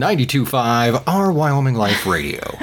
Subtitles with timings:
[0.00, 2.42] 92.5 Our Wyoming Life Radio.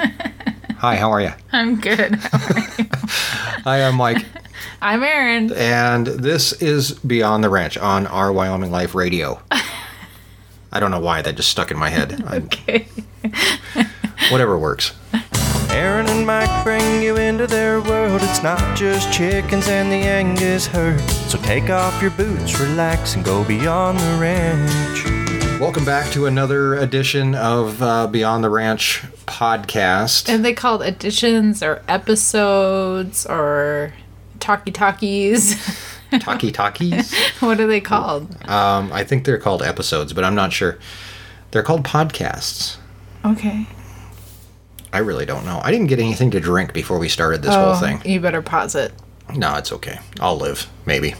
[0.78, 1.32] Hi, how are you?
[1.50, 2.14] I'm good.
[2.22, 4.24] Hi, I'm Mike,
[4.80, 5.52] I'm Erin.
[5.52, 9.40] and this is Beyond the Ranch on Our Wyoming Life Radio.
[10.70, 12.22] I don't know why that just stuck in my head.
[12.24, 12.86] Okay.
[14.30, 14.92] whatever works.
[15.70, 18.20] Erin and Mike bring you into their world.
[18.22, 21.00] It's not just chickens and the Angus herd.
[21.28, 25.13] So take off your boots, relax, and go beyond the ranch.
[25.60, 30.28] Welcome back to another edition of uh, Beyond the Ranch podcast.
[30.28, 33.94] And they called editions or episodes or
[34.40, 35.56] talkie talkies?
[36.20, 37.12] Talkie Talkies.
[37.40, 38.30] what are they called?
[38.48, 40.78] Um, I think they're called episodes, but I'm not sure.
[41.50, 42.76] They're called podcasts.
[43.24, 43.66] Okay.
[44.92, 45.60] I really don't know.
[45.64, 48.00] I didn't get anything to drink before we started this whole thing.
[48.04, 48.92] You better pause it.
[49.34, 49.98] No, it's okay.
[50.20, 51.14] I'll live, maybe.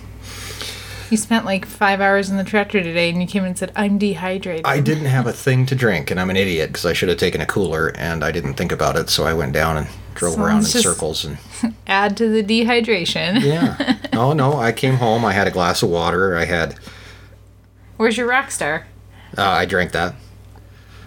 [1.14, 3.98] You spent like five hours in the tractor today and you came and said, I'm
[3.98, 4.66] dehydrated.
[4.66, 7.18] I didn't have a thing to drink, and I'm an idiot because I should have
[7.18, 10.36] taken a cooler, and I didn't think about it, so I went down and drove
[10.40, 11.24] around in circles.
[11.24, 11.38] And
[11.86, 13.42] Add to the dehydration.
[13.42, 15.24] yeah, oh no, I came home.
[15.24, 16.36] I had a glass of water.
[16.36, 16.80] I had,
[17.96, 18.88] Where's your rock star?
[19.38, 20.16] uh, I drank that,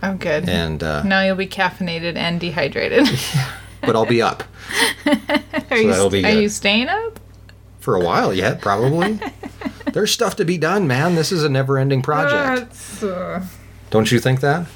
[0.01, 0.47] Oh, good.
[0.47, 3.09] and uh, Now you'll be caffeinated and dehydrated.
[3.81, 4.45] but I'll be up
[5.69, 7.19] are you, be are you staying up?
[7.87, 9.17] For a while yet, probably.
[9.93, 11.15] There's stuff to be done, man.
[11.15, 13.01] This is a never-ending project.
[13.01, 13.45] Uh,
[13.91, 14.67] Don't you think that?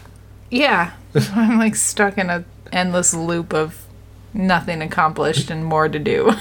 [0.50, 0.94] Yeah.
[1.36, 3.86] I'm like stuck in a endless loop of
[4.34, 6.30] nothing accomplished and more to do.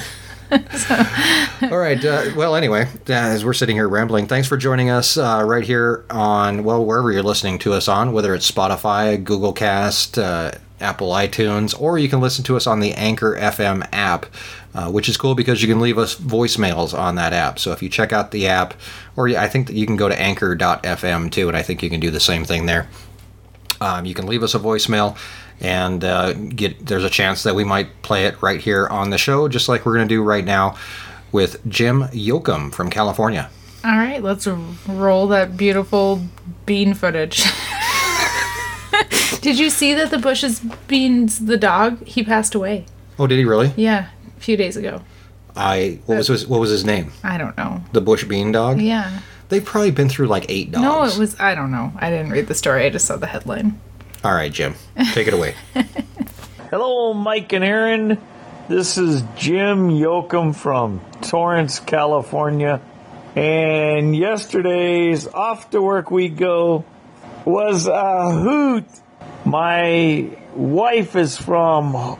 [1.62, 2.05] All right.
[2.05, 5.65] Uh, well, anyway, uh, as we're sitting here rambling, thanks for joining us uh, right
[5.65, 10.53] here on, well, wherever you're listening to us on, whether it's Spotify, Google Cast, uh,
[10.81, 14.27] Apple iTunes, or you can listen to us on the Anchor FM app,
[14.75, 17.59] uh, which is cool because you can leave us voicemails on that app.
[17.59, 18.75] So if you check out the app,
[19.17, 22.01] or I think that you can go to anchor.fm too, and I think you can
[22.01, 22.89] do the same thing there.
[23.81, 25.17] Um, you can leave us a voicemail
[25.61, 29.19] and uh, get there's a chance that we might play it right here on the
[29.19, 30.75] show just like we're going to do right now
[31.33, 33.50] with jim yoakum from california
[33.84, 34.47] All right, let's
[34.87, 36.21] roll that beautiful
[36.67, 37.43] bean footage.
[39.41, 42.84] Did you see that the Bush's beans, the dog, he passed away?
[43.19, 44.09] oh did he really Yeah,
[44.41, 45.03] a few days ago.
[45.55, 47.83] i what was his, what was his name I don't know.
[47.93, 49.21] the bush bean dog Yeah.
[49.51, 51.93] they've probably been through like eight dogs No, it was, I don't know.
[51.97, 52.84] I didn't read the story.
[52.87, 53.79] I just saw the headline.
[54.25, 54.75] all right jim
[55.12, 55.55] take it away
[56.71, 58.17] Hello, Mike and Erin.
[58.69, 62.81] This is Jim Yoakum from Torrance, California.
[63.34, 66.84] And yesterday's Off to Work We Go
[67.45, 68.84] was a hoot.
[69.45, 72.17] My wife is from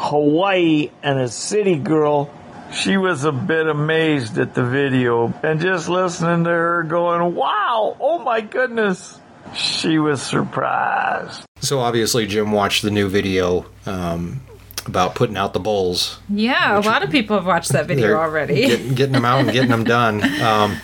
[0.00, 2.32] Hawaii and a city girl.
[2.72, 7.96] She was a bit amazed at the video and just listening to her going, wow,
[8.00, 9.18] oh my goodness.
[9.54, 11.44] She was surprised.
[11.60, 14.40] so obviously jim watched the new video um,
[14.86, 18.66] about putting out the bulls Yeah, a lot of people have watched that video already.
[18.68, 20.22] Getting, getting them out and getting them done.
[20.40, 20.76] Um,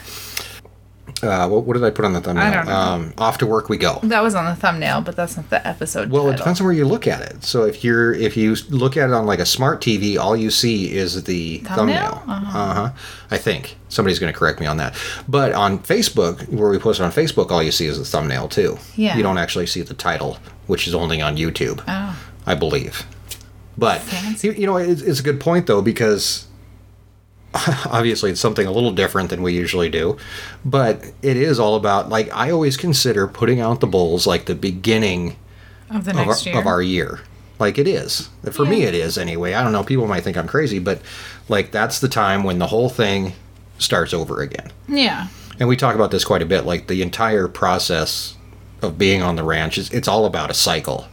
[1.22, 2.46] uh, what, what did I put on the thumbnail?
[2.46, 2.72] I don't know.
[2.72, 4.00] Um, off to work we go.
[4.02, 6.74] that was on the thumbnail, but that's not the episode Well, it depends on where
[6.74, 7.42] you look at it.
[7.42, 10.50] So if you're if you look at it on like a smart TV, all you
[10.50, 12.16] see is the Thumbnail?
[12.18, 12.22] thumbnail.
[12.28, 12.90] Uh huh.
[13.30, 14.94] I think somebody's going to correct me on that.
[15.26, 18.48] But on Facebook, where we post it on Facebook, all you see is the thumbnail
[18.48, 18.78] too.
[18.94, 19.16] Yeah.
[19.16, 21.82] You don't actually see the title, which is only on YouTube.
[21.88, 22.22] Oh.
[22.46, 23.06] I believe.
[23.78, 24.02] But
[24.42, 26.45] you, you know, it's, it's a good point though because
[27.90, 30.16] obviously it's something a little different than we usually do,
[30.64, 34.54] but it is all about like I always consider putting out the bowls like the
[34.54, 35.36] beginning
[35.90, 36.58] Of the of our, year.
[36.58, 37.20] of our year.
[37.58, 38.28] Like it is.
[38.52, 39.54] For me, it is anyway.
[39.54, 39.82] I don't know.
[39.84, 41.00] People might think I'm crazy, but
[41.48, 43.32] like that's the time when the whole thing
[43.78, 44.70] starts over again.
[44.88, 45.28] yeah.
[45.58, 46.66] And we talk about this quite a bit.
[46.66, 48.34] Like the entire process
[48.82, 51.06] of being on the ranch is it's all about a cycle.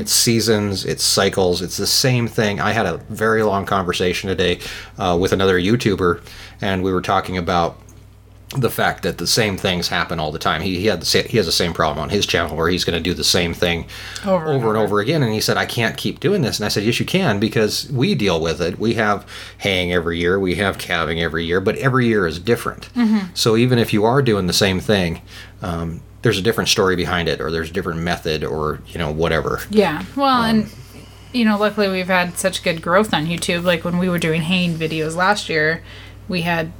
[0.00, 2.60] It's seasons, it's cycles, it's the same thing.
[2.60, 4.58] I had a very long conversation today
[4.98, 6.20] uh, with another YouTuber,
[6.60, 7.78] and we were talking about
[8.56, 10.60] the fact that the same things happen all the time.
[10.60, 12.96] He, he had the he has the same problem on his channel where he's going
[12.96, 13.86] to do the same thing
[14.26, 15.22] Over and over and over again.
[15.22, 16.58] And he said, I can't keep doing this.
[16.58, 18.78] And I said, Yes, you can because we deal with it.
[18.78, 19.26] We have
[19.58, 22.92] haying every year, we have calving every year, but every year is different.
[22.94, 23.34] Mm-hmm.
[23.34, 25.22] So even if you are doing the same thing,
[25.62, 29.12] um, there's a different story behind it, or there's a different method, or you know
[29.12, 29.60] whatever.
[29.70, 30.04] Yeah.
[30.16, 30.74] Well, Um, and
[31.32, 33.64] you know, luckily we've had such good growth on YouTube.
[33.64, 35.82] Like when we were doing haying videos last year,
[36.28, 36.72] we had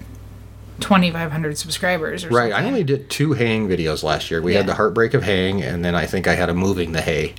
[0.80, 2.24] 2,500 subscribers.
[2.24, 2.52] Or Right.
[2.52, 4.42] I only did two haying videos last year.
[4.42, 7.00] We had the heartbreak of haying, and then I think I had a moving the
[7.00, 7.34] hay.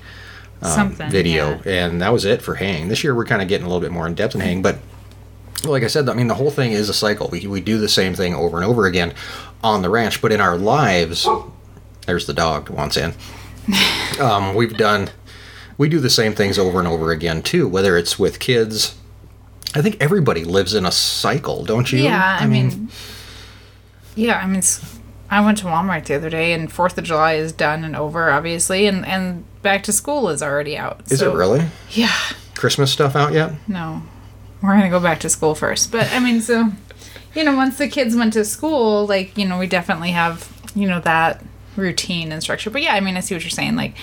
[0.61, 1.85] something video, yeah.
[1.85, 2.87] and that was it for hang.
[2.87, 4.77] This year we're kind of getting a little bit more in depth in hang, but
[5.65, 7.27] like I said, I mean the whole thing is a cycle.
[7.29, 9.13] We we do the same thing over and over again
[9.61, 11.27] on the ranch, but in our lives,
[12.05, 13.13] there's the dog wants in.
[14.19, 15.09] um, we've done,
[15.77, 17.67] we do the same things over and over again too.
[17.67, 18.97] Whether it's with kids,
[19.73, 21.99] I think everybody lives in a cycle, don't you?
[21.99, 22.89] Yeah, I, mean,
[24.15, 24.61] yeah, I mean,
[25.29, 28.29] I went to Walmart the other day, and Fourth of July is done and over,
[28.29, 31.01] obviously, and and back to school is already out.
[31.09, 32.11] is so- it really Yeah.
[32.55, 33.53] Christmas stuff out yet?
[33.67, 34.03] No,
[34.61, 35.91] we're gonna go back to school first.
[35.91, 36.69] But I mean, so
[37.33, 40.87] you know, once the kids went to school, like you know, we definitely have you
[40.87, 41.43] know that
[41.75, 42.69] routine and structure.
[42.69, 43.75] But yeah, I mean, I see what you're saying.
[43.75, 43.95] Like,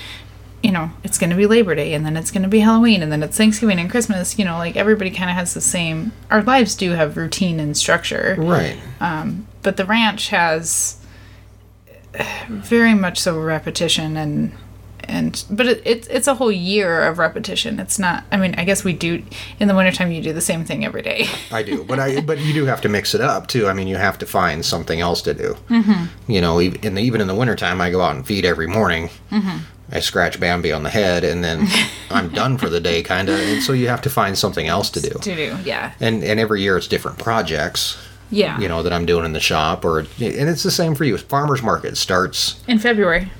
[0.63, 3.23] you know, it's gonna be Labor Day, and then it's gonna be Halloween, and then
[3.23, 4.39] it's Thanksgiving and Christmas.
[4.39, 6.13] You know, like everybody kind of has the same.
[6.31, 8.77] Our lives do have routine and structure, Right.
[9.01, 10.97] Um, but the ranch has
[12.15, 14.53] eh, very much so repetition and
[15.11, 18.65] and but it, it's it's a whole year of repetition it's not i mean i
[18.65, 19.23] guess we do
[19.59, 22.39] in the wintertime you do the same thing every day I do, but I but
[22.39, 23.67] you do have to mix it up too.
[23.67, 25.57] I mean, you have to find something else to do.
[25.69, 26.31] Mm-hmm.
[26.33, 29.09] You know, in the, even in the wintertime, I go out and feed every morning.
[29.31, 29.59] Mm-hmm.
[29.93, 31.67] I scratch Bambi on the head, and then
[32.11, 33.39] I'm done for the day, kind of.
[33.41, 35.11] And so you have to find something else to do.
[35.11, 37.99] to do yeah And and every year it's different projects.
[38.31, 41.05] yeah You know that I'm doing in the shop, or and it's the same for
[41.05, 41.19] you.
[41.19, 42.63] Farmers market starts.
[42.69, 43.31] in february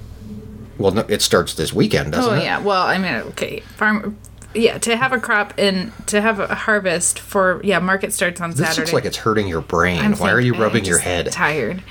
[0.81, 2.41] Well, no, it starts this weekend, doesn't oh it?
[2.41, 4.17] Oh yeah well i mean okay farm
[4.55, 8.53] yeah to have a crop and to have a harvest for yeah market starts on
[8.53, 8.61] Saturday.
[8.61, 10.01] This saturday looks like it's hurting your brain.
[10.01, 11.31] I'm Why are you rubbing your head?
[11.31, 11.83] Tired.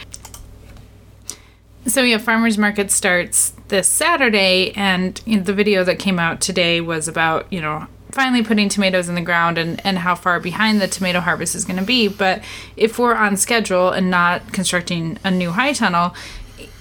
[1.86, 6.42] So yeah, farmers market starts this Saturday, and you know, the video that came out
[6.42, 10.40] today was about you know finally putting tomatoes in the ground and and how far
[10.40, 12.08] behind the tomato harvest is going to be.
[12.08, 12.44] But
[12.76, 16.14] if we're on schedule and not constructing a new high tunnel.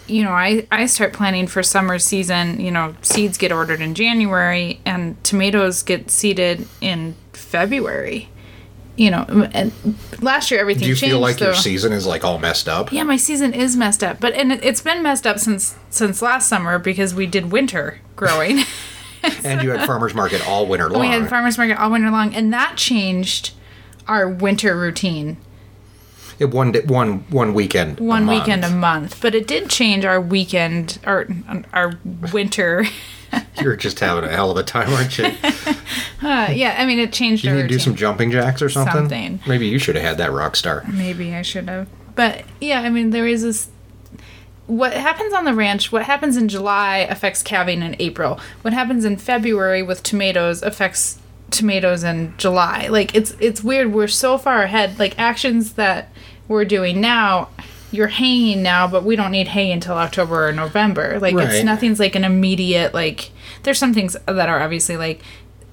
[0.09, 2.61] You know, I, I start planning for summer season.
[2.61, 8.29] You know, seeds get ordered in January and tomatoes get seeded in February.
[8.97, 9.71] You know, and
[10.21, 11.13] last year everything Do you changed.
[11.13, 12.91] feel like your season is like all messed up?
[12.93, 16.21] Yeah, my season is messed up, but and it, it's been messed up since since
[16.21, 18.65] last summer because we did winter growing.
[19.45, 21.01] And you had farmers market all winter long.
[21.01, 23.51] we had farmers market all winter long, and that changed
[24.07, 25.37] our winter routine
[26.39, 27.99] It one day, one one weekend.
[28.01, 28.41] a one month.
[28.41, 29.21] weekend a month.
[29.21, 31.27] But it did change our weekend our
[31.73, 31.99] our
[32.33, 32.87] winter.
[33.61, 35.33] You're just having a hell of a time, aren't you?
[36.21, 38.93] Uh, yeah, I mean it changed You need to do some jumping jacks or something.
[38.95, 39.39] Something.
[39.47, 40.85] Maybe you should have had that rock star.
[40.89, 41.87] Maybe I should have.
[42.17, 43.69] But yeah, I mean, there is this.
[44.67, 48.41] What happens on the ranch, what happens in July affects calving in April.
[48.63, 51.21] What happens in February with tomatoes affects
[51.51, 52.89] tomatoes in July.
[52.89, 53.93] Like it's it's weird.
[53.93, 54.99] We're so far ahead.
[54.99, 56.11] Like actions that
[56.47, 57.49] we're doing now,
[57.91, 61.19] you're haying now, but we don't need hay until October or November.
[61.21, 61.49] Like Right.
[61.51, 63.31] it's nothing's like an immediate like.
[63.63, 65.21] There's some things that are obviously like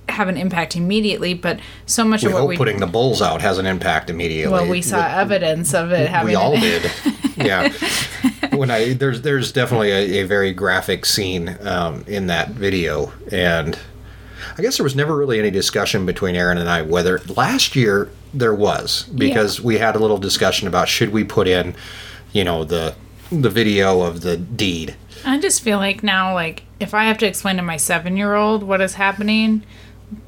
[0.07, 3.21] have an impact immediately, but so much We of what hope we putting the bulls
[3.23, 4.51] out has an impact immediately.
[4.53, 6.27] well we saw evidence of it having.
[6.29, 6.89] we all did.
[7.37, 7.69] Yeah.
[8.53, 13.77] when I there's there's definitely a, a very graphic scene um, in that video, and
[14.57, 18.09] I guess there was never really any discussion between Erin and I whether last year
[18.33, 21.75] there was because we had a little discussion about should we put in,
[22.33, 22.95] you know, the
[23.31, 24.95] the video of the deed.
[25.25, 28.35] I just feel like now, like, if I have to explain to my seven year
[28.35, 29.63] old what is happening,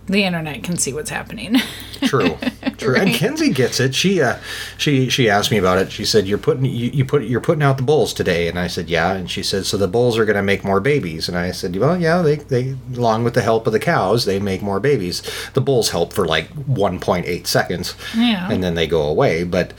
[0.08, 1.58] the internet can see what's happening.
[2.04, 2.38] True,
[2.78, 2.96] true.
[2.96, 3.96] And Kenzie gets it.
[3.96, 4.38] She uh,
[4.78, 5.92] she she asked me about it.
[5.92, 8.68] She said, "You're putting you, you put you're putting out the bulls today," and I
[8.68, 11.36] said, "Yeah." And she said, "So the bulls are going to make more babies?" And
[11.36, 12.22] I said, "Well, yeah.
[12.22, 15.24] They they along with the help of the cows, they make more babies.
[15.56, 18.48] The bulls help for like 1.8 seconds, Yeah.
[18.52, 19.44] and then they go away.
[19.44, 19.74] But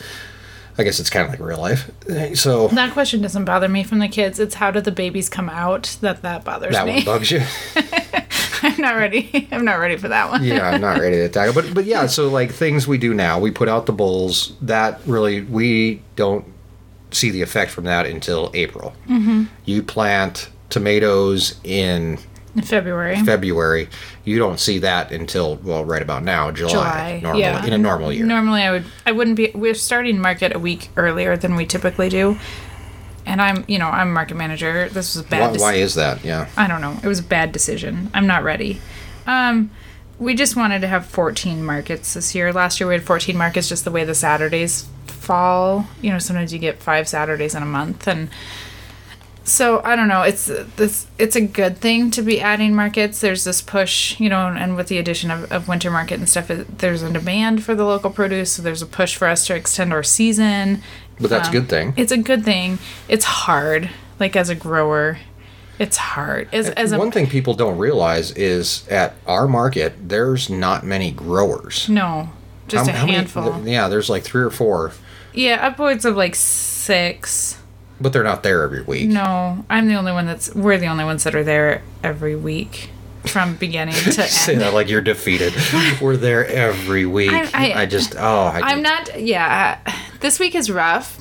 [0.76, 1.88] I guess it's kind of like real life.
[2.36, 4.40] So that question doesn't bother me from the kids.
[4.40, 6.94] It's how do the babies come out that that bothers that me.
[6.96, 7.42] one bugs you."
[8.62, 9.48] I'm not ready.
[9.52, 10.44] I'm not ready for that one.
[10.44, 11.54] yeah, I'm not ready to tackle.
[11.54, 14.52] But but yeah, so like things we do now, we put out the bulls.
[14.60, 16.44] That really we don't
[17.10, 18.94] see the effect from that until April.
[19.08, 19.44] Mm-hmm.
[19.64, 22.18] You plant tomatoes in
[22.54, 23.16] In February.
[23.24, 23.88] February.
[24.24, 26.72] You don't see that until well, right about now, July.
[26.72, 27.20] July.
[27.22, 27.64] normally, yeah.
[27.66, 28.26] in a normal year.
[28.26, 28.84] Normally, I would.
[29.06, 29.50] I wouldn't be.
[29.54, 32.38] We're starting market a week earlier than we typically do,
[33.28, 33.64] and I'm.
[33.68, 34.88] You know, I'm a market manager.
[34.88, 35.50] This was a bad.
[35.50, 36.24] why, deci- why is that?
[36.24, 36.48] Yeah.
[36.56, 36.98] I don't know.
[37.02, 38.10] It was a bad decision.
[38.14, 38.80] I'm not ready.
[39.26, 39.70] Um,
[40.18, 42.52] we just wanted to have 14 markets this year.
[42.52, 45.86] Last year we had 14 markets, just the way the Saturdays fall.
[46.02, 48.30] You know, sometimes you get five Saturdays in a month, and
[49.44, 50.22] so I don't know.
[50.22, 51.06] It's this.
[51.18, 53.20] It's a good thing to be adding markets.
[53.20, 56.50] There's this push, you know, and with the addition of, of winter market and stuff,
[56.50, 58.52] it, there's a demand for the local produce.
[58.52, 60.82] So there's a push for us to extend our season.
[61.20, 61.94] But that's a good thing.
[61.96, 62.78] It's a good thing.
[63.08, 65.18] It's hard, like as a grower.
[65.78, 66.48] It's hard.
[66.52, 71.10] As as a One thing people don't realize is at our market, there's not many
[71.12, 71.88] growers.
[71.88, 72.30] No,
[72.66, 73.62] just How- a how many- handful.
[73.64, 74.92] yeah, there's like three or four.
[75.32, 77.58] yeah, upwards of like six.
[78.00, 79.08] But they're not there every week.
[79.08, 80.54] No, I'm the only one that's.
[80.54, 82.90] We're the only ones that are there every week,
[83.26, 84.60] from beginning to Say end.
[84.62, 85.52] that like you're defeated.
[86.00, 87.32] We're there every week.
[87.32, 88.20] I, I- just oh
[88.54, 89.20] I, I'm not.
[89.20, 89.78] Yeah,
[90.20, 91.18] this week is rough.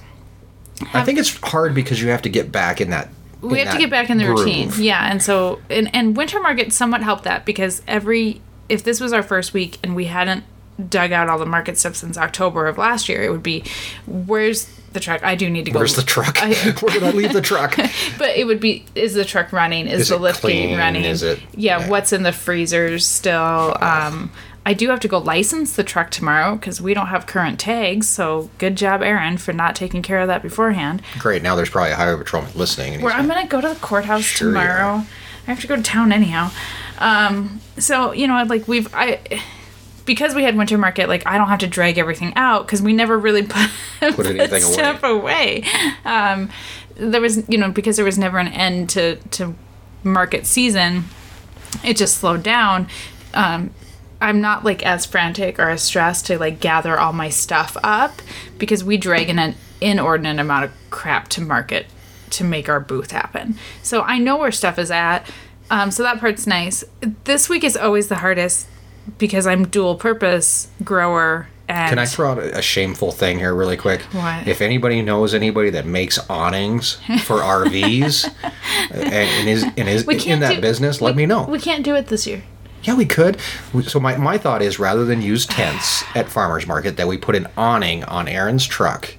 [0.94, 3.10] I think it's hard because you have to get back in that.
[3.42, 4.40] we in have to get back in the groove.
[4.40, 9.00] routine yeah and so and, and winter market somewhat helped that because every if this
[9.00, 10.44] was our first week and we hadn't
[10.90, 13.64] dug out all the market stuff since october of last year it would be
[14.06, 16.38] where's the truck i do need to go Where's the truck?
[16.44, 17.76] I- Where did I leave the truck?
[18.20, 20.78] but it would be is the truck running is, Is the lift clean?
[20.78, 21.90] running Is it- yeah, yeah.
[21.90, 24.32] what's in the freezers still um
[24.70, 28.08] i do have to go license the truck tomorrow because we don't have current tags
[28.08, 31.42] so good job erin for not taking care of that beforehand Great.
[31.42, 33.02] Now there's probably a highway patrolman listening.
[33.02, 35.04] Where I'm gonna go to the courthouse Sure tomorrow.
[35.48, 36.52] I have to go to town anyhow.
[37.00, 39.20] Um, so you know, like we've I
[40.06, 42.94] because we had winter market, like I don't have to drag everything out because we
[42.94, 43.70] never really put,
[44.16, 44.74] Put anything away.
[44.74, 45.64] stuff away.
[46.06, 46.50] Um,
[46.96, 49.56] there was you know because there was never an end to to
[50.04, 51.06] market season,
[51.84, 52.88] it just slowed down.
[53.34, 53.72] Um,
[54.20, 58.22] I'm not like as frantic or as stressed to like gather all my stuff up
[58.58, 61.86] because we drag in an inordinate amount of crap to market
[62.32, 63.58] to make our booth happen.
[63.84, 65.30] So I know where stuff is at.
[65.70, 66.84] Um, so that part's nice.
[67.26, 68.68] This week is always the hardest
[69.18, 73.76] because I'm dual purpose grower and Can I throw out a shameful thing here, really
[73.76, 74.02] quick?
[74.14, 74.48] What?
[74.48, 76.94] If anybody knows anybody that makes awnings
[77.24, 78.34] for RVs
[78.92, 81.44] and, and is, and is in can't that do- business, let me know.
[81.44, 82.44] We can't do it this year.
[82.88, 83.38] Yeah, we could.
[83.84, 87.36] So my, my thought is rather than use tents at farmers market, that we put
[87.36, 89.16] an awning on Erin's truck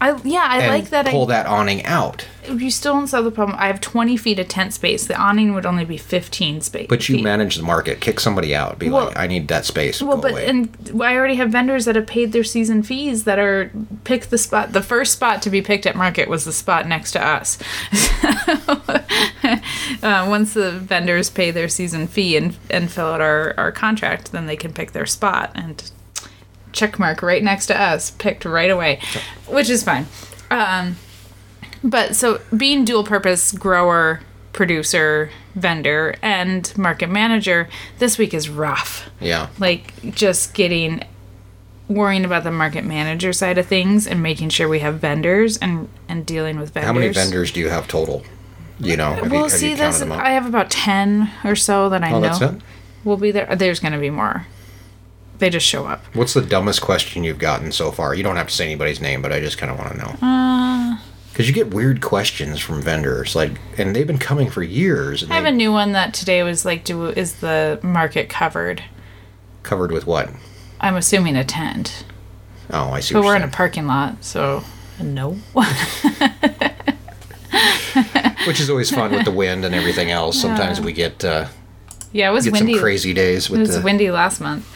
[0.00, 1.06] I yeah, I like that.
[1.06, 2.24] pull I, that awning out.
[2.56, 3.56] You still don't solve the problem.
[3.60, 5.06] I have 20 feet of tent space.
[5.06, 6.86] The awning would only be 15 space.
[6.88, 7.24] But you feet.
[7.24, 8.00] manage the market.
[8.00, 8.78] Kick somebody out.
[8.78, 10.00] Be Well- like, I need that space.
[10.02, 10.46] Well, Go but away.
[10.46, 10.68] and
[11.02, 13.70] I already have vendors that have paid their season fees that are
[14.04, 14.72] pick the spot.
[14.72, 17.58] The first spot to be picked at market was the spot next to us.
[20.02, 24.32] uh, once the vendors pay their season fee and and fill out our our contract,
[24.32, 25.90] then they can pick their spot and
[26.72, 29.00] check mark right next to us, picked right away,
[29.46, 30.06] which is fine.
[30.50, 30.96] Um,
[31.82, 34.20] but so being dual purpose grower,
[34.52, 37.68] producer, vendor, and market manager,
[37.98, 39.48] this week is rough yeah.
[39.58, 41.04] like just getting
[41.88, 45.88] worrying about the market manager side of things and making sure we have vendors and
[46.08, 46.86] and dealing with vendors.
[46.86, 48.22] How many vendors do you have total?
[48.80, 50.00] You know, have you, Well, have see, you this?
[50.02, 52.58] I have about ten or so that I oh, know.
[53.04, 53.56] Will be there.
[53.56, 54.46] There's going to be more.
[55.38, 56.04] They just show up.
[56.14, 58.14] What's the dumbest question you've gotten so far?
[58.14, 60.16] You don't have to say anybody's name, but I just kind of want to know.
[60.20, 60.87] Uh,
[61.38, 65.22] Because you get weird questions from vendors, like, and they've been coming for years.
[65.22, 68.28] And I have they a new one that today was like, "Do is the market
[68.28, 68.82] covered?"
[69.62, 70.30] covered with what?
[70.80, 72.04] I'm assuming a tent,
[72.70, 73.14] Oh, I see.
[73.14, 74.64] but what we're you're in a parking lot, so
[75.00, 75.38] no.
[78.48, 80.40] which is always fun with the wind and everything else.
[80.40, 81.46] Sometimes we get uh,
[82.10, 82.72] yeah, it was get windy.
[82.74, 83.82] some crazy days It with was the.
[83.82, 84.66] windy last month.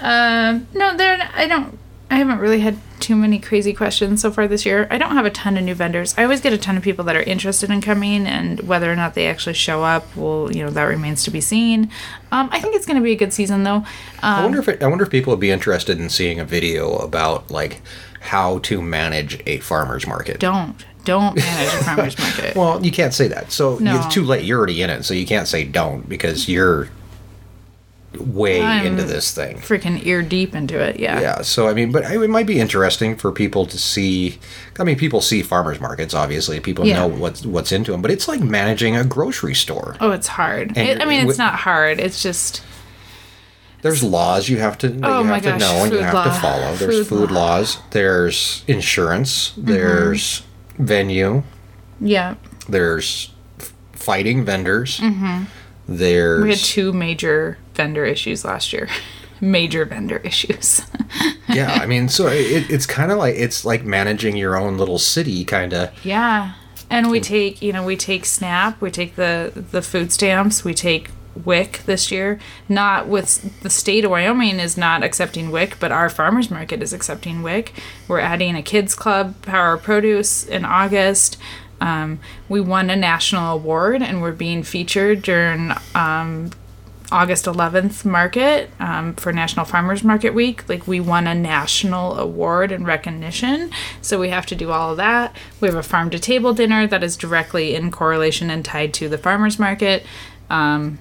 [0.00, 1.28] Um, no, there.
[1.34, 1.76] I don't.
[2.12, 4.86] I haven't really had too many crazy questions so far this year.
[4.90, 6.14] I don't have a ton of new vendors.
[6.16, 8.96] I always get a ton of people that are interested in coming, and whether or
[8.96, 11.90] not they actually show up, well, you know, that remains to be seen.
[12.30, 13.84] Um, I think it's going to be a good season, though.
[14.22, 16.44] I Um, wonder if it, I wonder if people would be interested in seeing a
[16.44, 17.82] video about like
[18.20, 20.38] how to manage a farmer's market.
[20.40, 22.54] don't don't manage a farmers market.
[22.56, 23.50] Well, you can't say that.
[23.50, 23.96] So No.
[23.96, 24.44] it's too late.
[24.44, 26.88] You're already in it, so you can't say don't because you're
[28.18, 29.56] way I'm- into this thing.
[29.58, 30.98] Freaking ear deep into it.
[31.00, 31.20] Yeah.
[31.20, 31.42] Yeah.
[31.42, 34.38] So I mean, but it might be interesting for people to see.
[34.78, 36.12] I mean, people see farmers markets.
[36.14, 36.96] Obviously, people Yeah.
[37.00, 38.02] know what's what's into them.
[38.02, 39.96] But it's like managing a grocery store.
[40.00, 40.76] Oh, it's hard.
[40.76, 42.00] It, I mean, it's with- not hard.
[42.00, 42.62] It's just
[43.82, 46.14] There's laws you have to Oh you my have to gosh, know and you have
[46.14, 46.24] law.
[46.24, 46.74] to follow.
[46.76, 47.56] There's Food food, law.
[47.56, 47.78] laws.
[47.90, 49.50] There's insurance.
[49.58, 49.66] Mm-hmm.
[49.72, 50.42] There's
[50.78, 51.42] venue.
[52.00, 52.34] yeah.
[52.68, 55.00] There's f- fighting vendors.
[55.00, 55.44] Mm-hmm.
[55.88, 58.88] There's We had two major vendor issues last year.
[59.42, 60.82] major vendor issues.
[61.48, 61.78] yeah.
[61.82, 65.44] I mean, so it, it's kind of like it's like managing your own little city,
[65.44, 66.04] kind of.
[66.04, 66.54] Yeah.
[66.88, 67.24] And we mm.
[67.24, 71.10] take, you know, we take SNAP, we take the the food stamps, we take
[71.44, 72.38] WIC this year.
[72.68, 76.92] Not with the state of Wyoming is not accepting WIC, but our farmers market is
[76.92, 77.72] accepting WIC.
[78.08, 81.36] We're adding a kids club, Power Produce, in August.
[81.82, 86.50] Um, we won a national award and we're being featured during um,
[87.10, 90.68] August 11th market um, for National Farmers Market Week.
[90.68, 93.72] Like, we won a national award and recognition.
[94.00, 95.34] So, we have to do all of that.
[95.60, 99.08] We have a farm to table dinner that is directly in correlation and tied to
[99.08, 100.06] the farmers market.
[100.48, 101.00] Um,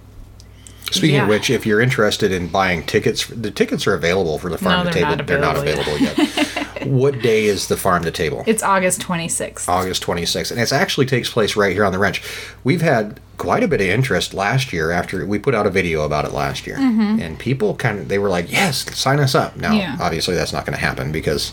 [0.91, 1.23] Speaking Yeah.
[1.23, 4.85] of which, if you're interested in buying tickets, the tickets are available for the farm
[4.85, 5.15] No, to table.
[5.15, 6.83] not they're not available available yet.
[6.87, 8.43] what day is the farm to table?
[8.45, 9.67] It's August 26th.
[9.69, 10.51] August 26th.
[10.51, 12.21] And it actually takes place right here on the ranch.
[12.63, 16.01] We've had quite a bit of interest last year after we put out a video
[16.05, 16.77] about it last year.
[16.77, 19.57] And people kind of, they were like, yes, sign us up.
[19.57, 19.97] Now, Yeah.
[19.99, 21.51] obviously, that's not going to happen because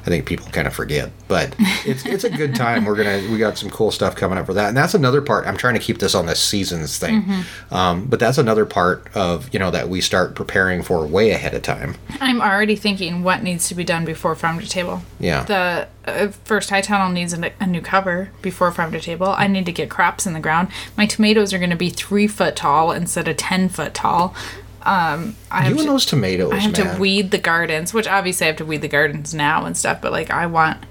[0.00, 1.10] I think people kind of forget.
[1.28, 1.54] But
[1.86, 2.84] it's, it's a good time.
[2.84, 4.68] We're going to, we got some cool stuff coming up for that.
[4.68, 5.46] And that's another part.
[5.46, 7.24] I'm trying to keep this on this seasons thing.
[7.70, 11.54] Um, but that's another part of, you know, that we start preparing for way ahead
[11.54, 11.94] of time.
[12.20, 15.00] I'm already thinking what needs to be done before farm to table.
[15.18, 15.44] Yeah.
[15.44, 19.28] The uh, first high tunnel needs a, a new cover before farm to table.
[19.28, 20.68] I need to get crops in the ground.
[20.96, 24.34] My tomatoes are going to be three foot tall instead of ten foot tall.
[24.82, 26.94] Um, I have you and to, those tomatoes, I have man.
[26.94, 30.00] to weed the gardens, which obviously I have to weed the gardens now and stuff.
[30.00, 30.84] But like I want,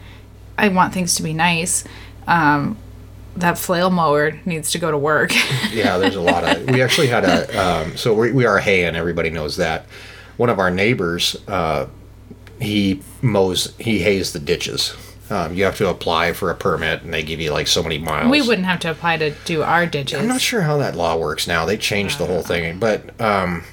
[0.58, 1.84] I want things to be nice.
[2.28, 2.78] Um,
[3.36, 5.32] that flail mower needs to go to work.
[5.72, 6.70] yeah, there's a lot of.
[6.70, 7.58] We actually had a.
[7.58, 9.86] Um, so we, we are hay, and everybody knows that.
[10.38, 11.88] One of our neighbors, uh,
[12.60, 14.96] he mows, he hays the ditches.
[15.30, 18.00] Um, you have to apply for a permit, and they give you like so many
[18.00, 18.32] miles.
[18.32, 20.20] we wouldn't have to apply to do our ditches.
[20.20, 21.66] I'm not sure how that law works now.
[21.66, 23.63] They changed the whole thing, but um,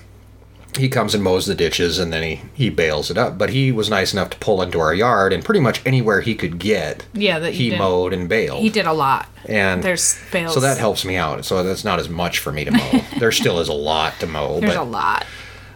[0.76, 3.38] he comes and mows the ditches, and then he he bales it up.
[3.38, 6.34] But he was nice enough to pull into our yard, and pretty much anywhere he
[6.34, 8.60] could get, Yeah, that he mowed and baled.
[8.60, 9.26] He did a lot.
[9.46, 10.52] and There's bales.
[10.52, 11.46] So that helps me out.
[11.46, 13.00] So that's not as much for me to mow.
[13.18, 15.24] there still is a lot to mow, There's but a lot.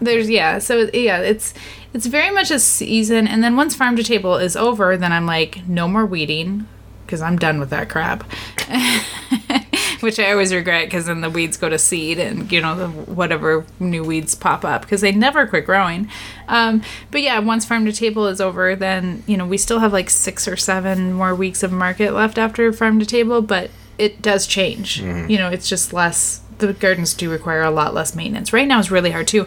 [0.02, 0.58] There's yeah.
[0.58, 1.54] So yeah, it's
[1.92, 5.26] it's very much a season, and then once farm to table is over, then I'm
[5.26, 6.68] like, no more weeding,
[7.04, 8.24] because I'm done with that crap.
[10.00, 12.88] Which I always regret, because then the weeds go to seed, and you know the
[12.88, 16.08] whatever new weeds pop up, because they never quit growing.
[16.48, 19.92] Um, but yeah, once farm to table is over, then you know we still have
[19.92, 24.22] like six or seven more weeks of market left after farm to table, but it
[24.22, 25.02] does change.
[25.28, 26.40] You know, it's just less.
[26.56, 28.52] The gardens do require a lot less maintenance.
[28.52, 29.46] Right now is really hard too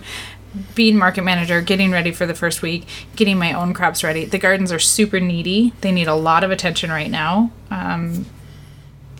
[0.75, 4.25] being market manager, getting ready for the first week, getting my own crops ready.
[4.25, 5.73] The gardens are super needy.
[5.81, 7.51] They need a lot of attention right now.
[7.71, 8.25] Um,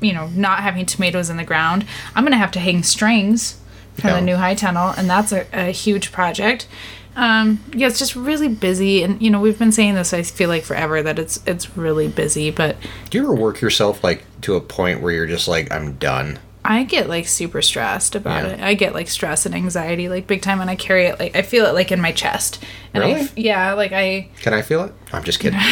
[0.02, 1.86] you know, not having tomatoes in the ground.
[2.16, 3.60] I'm going to have to hang strings
[3.96, 4.16] for Yeah.
[4.16, 6.68] the new high tunnel, and that's a, a huge project.
[7.16, 10.14] Um, yeah, it's just really busy, and you know we've been saying this.
[10.14, 12.76] I feel like forever that it's it's really busy, but
[13.12, 16.40] do you ever work yourself like to a point where you're just like, I'm done?
[16.66, 18.50] I get like super stressed about Yeah.
[18.52, 18.60] it.
[18.62, 21.42] I get like stress and anxiety like big time, and I carry it like I
[21.42, 22.64] feel it like in my chest.
[22.94, 23.22] And I Really?
[23.22, 24.94] f- yeah, like I Can I feel it?
[25.12, 25.60] I'm just kidding.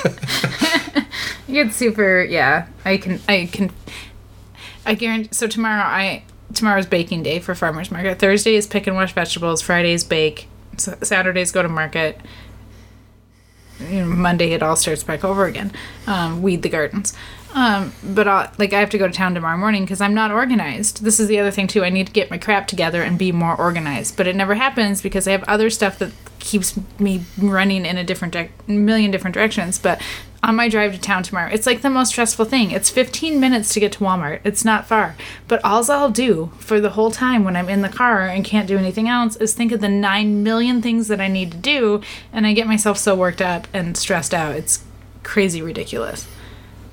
[1.48, 2.22] You get super.
[2.22, 3.20] Yeah, I can.
[3.28, 3.72] I can.
[4.86, 5.30] I guarantee.
[5.32, 6.22] So tomorrow, I
[6.54, 8.20] tomorrow's baking day for farmers market.
[8.20, 9.60] Thursday is pick and wash vegetables.
[9.60, 10.46] Fridays bake.
[10.76, 12.20] Saturdays go to market.
[13.80, 15.72] You know, Monday it all starts back over again.
[16.06, 17.14] Um, weed the gardens.
[17.52, 20.30] Um, but i like I have to go to town tomorrow morning because I'm not
[20.30, 21.02] organized.
[21.02, 21.84] This is the other thing too.
[21.84, 24.16] I need to get my crap together and be more organized.
[24.16, 28.04] But it never happens because I have other stuff that keeps me running in a
[28.04, 29.78] different di- million different directions.
[29.78, 30.00] But
[30.42, 32.70] on my drive to town tomorrow, it's like the most stressful thing.
[32.70, 34.40] It's 15 minutes to get to Walmart.
[34.42, 35.16] It's not far.
[35.48, 38.68] But all I'll do for the whole time when I'm in the car and can't
[38.68, 42.00] do anything else is think of the 9 million things that I need to do.
[42.32, 44.54] And I get myself so worked up and stressed out.
[44.56, 44.82] It's
[45.22, 46.26] crazy ridiculous.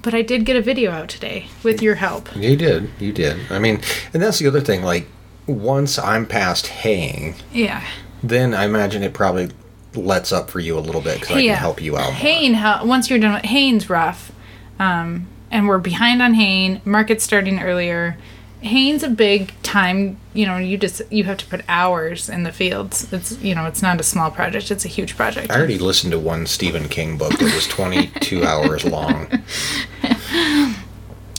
[0.07, 2.33] But I did get a video out today with your help.
[2.33, 2.89] you did.
[2.97, 3.51] You did.
[3.51, 3.81] I mean,
[4.13, 4.81] and that's the other thing.
[4.81, 5.05] Like,
[5.47, 7.83] once I'm past haying, Yeah.
[8.23, 9.49] then I imagine it probably
[9.93, 12.13] lets up for you a little bit because I can help you out.
[12.13, 12.53] Haying,
[12.87, 14.31] once you're done with Haying's rough.
[14.79, 16.79] Um, and we're behind on Haying.
[16.85, 18.15] Market's starting earlier.
[18.61, 22.51] Haying's a big time, you know, you just you have to put hours in the
[22.51, 23.11] fields.
[23.13, 25.51] It's you know, it's not a small project, it's a huge project.
[25.51, 29.27] I already listened to one Stephen King book that was 22 hours long.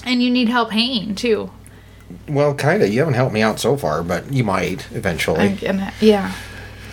[0.04, 1.50] And you need help Haying too.
[2.26, 2.88] Well, kind of.
[2.88, 5.50] You haven't helped me out so far, but you might eventually.
[5.50, 6.34] Gonna, yeah.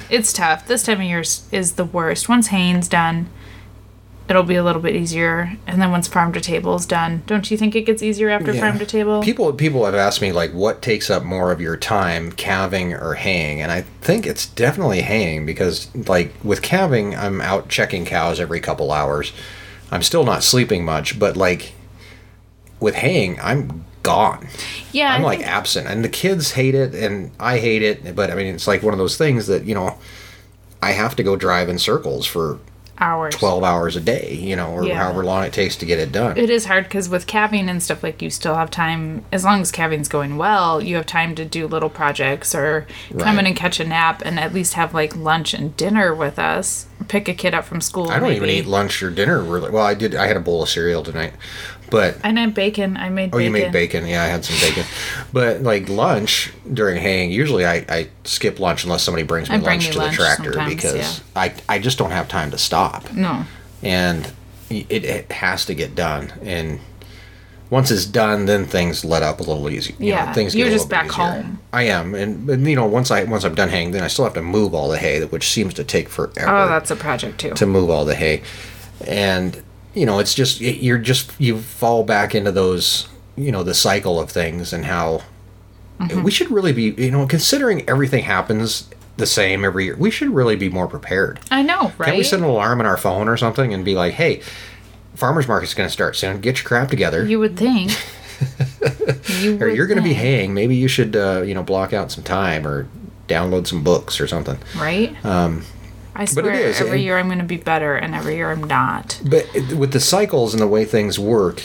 [0.10, 0.68] It's tough.
[0.68, 2.30] This time of year is, the worst.
[2.30, 3.30] Once Haying's done,
[4.28, 5.56] it'll be a little bit easier.
[5.68, 8.52] And then once farm to table is done, don't you think it gets easier after
[8.54, 8.62] Yeah.
[8.62, 9.22] farm to table?
[9.22, 13.14] People people have asked me like what takes up more of your time, calving or
[13.16, 18.40] haying, and I think it's definitely haying because like with calving, I'm out checking cows
[18.40, 19.32] every couple hours.
[19.92, 21.74] I'm still not sleeping much, but like
[22.80, 24.48] with haying, I'm gone.
[24.92, 28.16] yeah, I'm like absent, and the kids hate it, and I hate it.
[28.16, 29.98] But I mean, it's like one of those things that you know,
[30.82, 32.60] I have to go drive in circles for
[32.98, 33.36] hours.
[33.36, 34.96] 12 hours a day, you know, or Yeah.
[34.96, 36.38] however long it takes to get it done.
[36.38, 39.62] It is hard because with calving and stuff, like you still have time, as long
[39.62, 42.88] as calving's going well, you have time to do little projects or
[43.20, 46.40] come in and catch a nap and at least have like lunch and dinner with
[46.40, 46.86] us.
[47.10, 48.10] Pick a kid up from school.
[48.10, 49.70] I don't even eat lunch or dinner really.
[49.70, 50.16] Well, I did.
[50.16, 51.34] I had a bowl of cereal tonight,
[51.90, 52.98] but And I bacon.
[52.98, 53.44] I made oh, bacon.
[53.46, 54.06] you made bacon.
[54.08, 54.84] Yeah, I had some bacon.
[55.34, 59.60] But like lunch during haying, usually I, I skip lunch unless somebody brings me I
[59.60, 61.14] lunch you to the tractor because yeah.
[61.36, 63.12] I I just don't have time to stop.
[63.14, 63.46] No.
[63.84, 64.32] and
[64.70, 66.34] it, it has to get done.
[66.42, 66.80] And
[67.70, 69.94] once it's done, then things let up a little easy.
[70.00, 71.16] you know, Yeah, things you're just back easier.
[71.24, 71.60] home.
[71.74, 74.26] I am, and but, you know, once I once I'm done haying, then I still
[74.26, 77.40] have to move all the hay, which seems to take forever Oh, that's a project
[77.40, 77.52] too.
[77.54, 78.44] to move all the hay,
[79.06, 79.62] and
[79.96, 84.20] you know, it's just you're just you fall back into those you know the cycle
[84.20, 85.24] of things and how
[85.98, 86.24] Mm-hmm.
[86.24, 90.28] we should really be you know considering everything happens the same every year we should
[90.30, 92.08] really be more prepared I know, right?
[92.08, 94.42] can't we set an alarm on our phone or something and be like hey
[95.14, 97.92] farmers market's going to start soon get your crap together You would think.
[99.40, 102.12] you or you're going to be haying maybe you should uh, you know block out
[102.12, 102.90] some time or
[103.30, 105.16] download some books or something right?
[105.26, 105.64] um,
[106.16, 109.20] I swear, is, every year I'm going to be better, and every year I'm not.
[109.26, 111.62] But with the cycles and the way things work,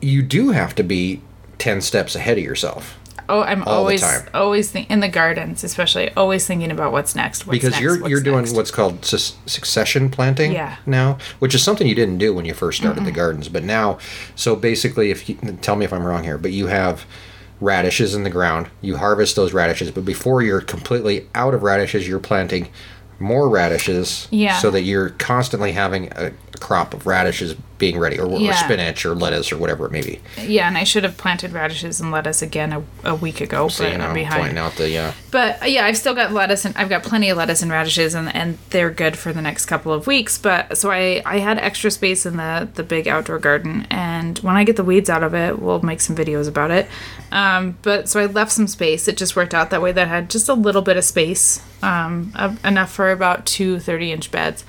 [0.00, 1.22] you do have to be
[1.58, 2.98] 10 steps ahead of yourself.
[3.28, 7.44] Oh, I'm always, always think in the gardens, especially, always thinking about what's next.
[7.44, 8.52] What's because next, you're you're doing next.
[8.54, 10.76] what's called sus- succession planting Yeah.
[10.86, 13.48] now, which is something you didn't do when you first started the gardens.
[13.48, 13.98] But now,
[14.36, 17.04] so basically, if you tell me if I'm wrong here, but you have
[17.60, 22.06] radishes in the ground, you harvest those radishes, but before you're completely out of radishes,
[22.06, 22.68] you're planting
[23.18, 24.58] more radishes, Yeah.
[24.58, 29.04] so that you're constantly having a, a crop of radishes being ready, or, or spinach,
[29.04, 30.20] or lettuce, or whatever it may be.
[30.40, 33.84] Yeah, and I should have planted radishes and lettuce again a, a week ago, So
[33.84, 34.58] but you know, I'm pointing behind.
[34.58, 37.36] out the uh, But uh, yeah, I've still got lettuce and I've got plenty of
[37.36, 40.38] lettuce and radishes and, and they're good for the next couple of weeks.
[40.38, 44.56] But so I, I had extra space in the, the big outdoor garden and when
[44.56, 46.86] I get the weeds out of it, we'll make some videos about it.
[47.32, 49.08] Um, but so I left some space.
[49.08, 51.60] It just worked out that way that I had just a little bit of space,
[51.82, 52.32] um,
[52.64, 54.64] enough for about two 30 inch beds.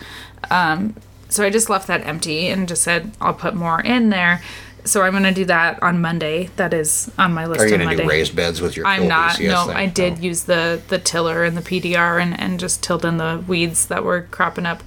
[0.50, 0.96] Um,
[1.30, 4.42] so I just left that empty and just said I'll put more in there.
[4.86, 6.50] So I'm gonna do that on Monday.
[6.56, 7.62] That is on my list.
[7.62, 8.04] Are you going to Monday.
[8.04, 8.86] do raised beds with your?
[8.88, 9.38] I'm not.
[9.38, 10.22] Yes, no, thank- I did oh.
[10.22, 14.04] use the the tiller and the PDR and and just tilled in the weeds that
[14.06, 14.84] were cropping up.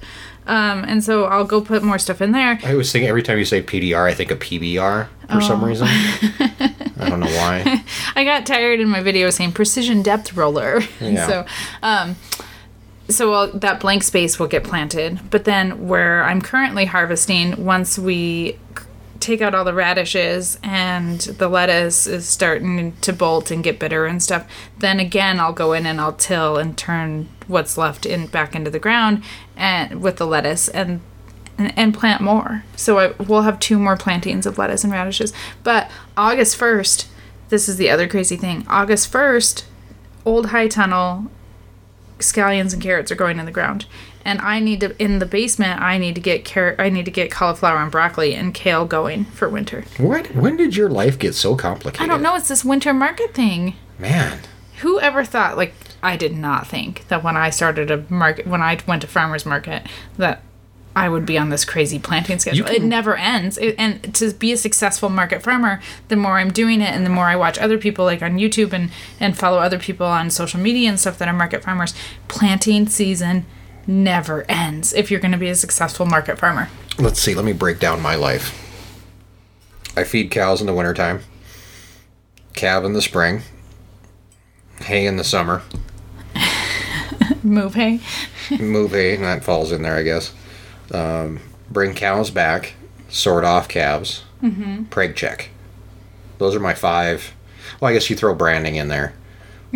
[0.47, 2.59] Um, and so I'll go put more stuff in there.
[2.63, 5.39] I always think every time you say PDR, I think of PBR for Oh.
[5.39, 5.87] some reason.
[5.87, 7.83] I don't know why.
[8.15, 10.81] I got tired in my video saying precision depth roller.
[10.99, 11.27] Yeah.
[11.27, 11.45] so,
[11.83, 12.15] um,
[13.11, 15.19] so that blank space will get planted.
[15.29, 18.57] But then where I'm currently harvesting, once we
[19.19, 24.05] take out all the radishes and the lettuce is starting to bolt and get bitter
[24.05, 28.27] and stuff, then again I'll go in and I'll till and turn what's left in
[28.27, 29.23] back into the ground
[29.55, 31.01] and with the lettuce and
[31.57, 32.63] and, and plant more.
[32.75, 35.33] So I, we'll have two more plantings of lettuce and radishes.
[35.63, 37.07] But August 1st,
[37.49, 38.65] this is the other crazy thing.
[38.67, 39.65] August 1st,
[40.25, 41.29] Old High Tunnel
[42.21, 43.85] scallions and carrots are going in the ground.
[44.23, 47.11] And I need to in the basement I need to get carrot I need to
[47.11, 49.83] get cauliflower and broccoli and kale going for winter.
[49.97, 50.27] What?
[50.35, 52.03] When did your life get so complicated?
[52.03, 53.75] I don't know, it's this winter market thing.
[53.97, 54.39] man.
[54.81, 58.61] Who ever thought like I did not think that when I started a market when
[58.61, 59.85] I went to farmers market
[60.17, 60.41] that
[60.95, 62.67] I would be on this crazy planting schedule.
[62.67, 63.57] it never ends.
[63.57, 67.09] It, and to be a successful market farmer, the more I'm doing it and the
[67.09, 70.59] more I watch other people like on YouTube and and follow other people on social
[70.59, 71.93] media and stuff that are market farmers,
[72.27, 73.45] planting season
[73.87, 76.69] never ends if you're going to be a successful market farmer.
[76.99, 77.33] Let's see.
[77.35, 78.57] Let me break down my life.
[79.95, 81.21] I feed cows in the wintertime,
[82.53, 83.41] calve in the spring,
[84.81, 85.61] hay in the summer,
[87.43, 87.99] Move hay.
[88.59, 90.33] move hay, and that falls in there, I guess.
[90.93, 92.73] Um, bring cows back,
[93.09, 94.83] sort off calves, mm-hmm.
[94.85, 95.49] preg check.
[96.37, 97.33] Those are my five.
[97.79, 99.13] Well, I guess you throw branding in there.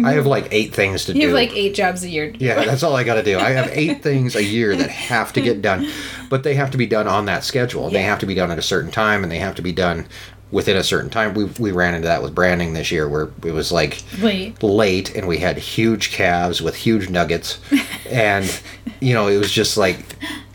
[0.04, 1.20] I have like eight things to do.
[1.20, 2.34] You have like 8 jobs a year.
[2.38, 3.40] Yeah, that's all I got to do.
[3.40, 5.90] I have eight things a year that have to get done,
[6.30, 7.90] but they have to be done on that schedule.
[7.90, 10.06] They have to be done at a certain time, and they have to be done
[10.52, 11.34] within a certain time.
[11.34, 14.62] We we ran into that with branding this year, where it was like Late.
[14.62, 17.60] late, and we had huge calves with huge nuggets,
[18.10, 18.62] and
[19.00, 20.00] you know it was just like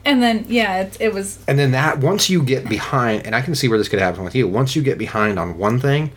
[0.05, 3.43] And then yeah, it, it was and then that once you get behind, and I
[3.43, 4.49] can see where this could happen with you.
[4.49, 6.13] Once you get behind on one thing,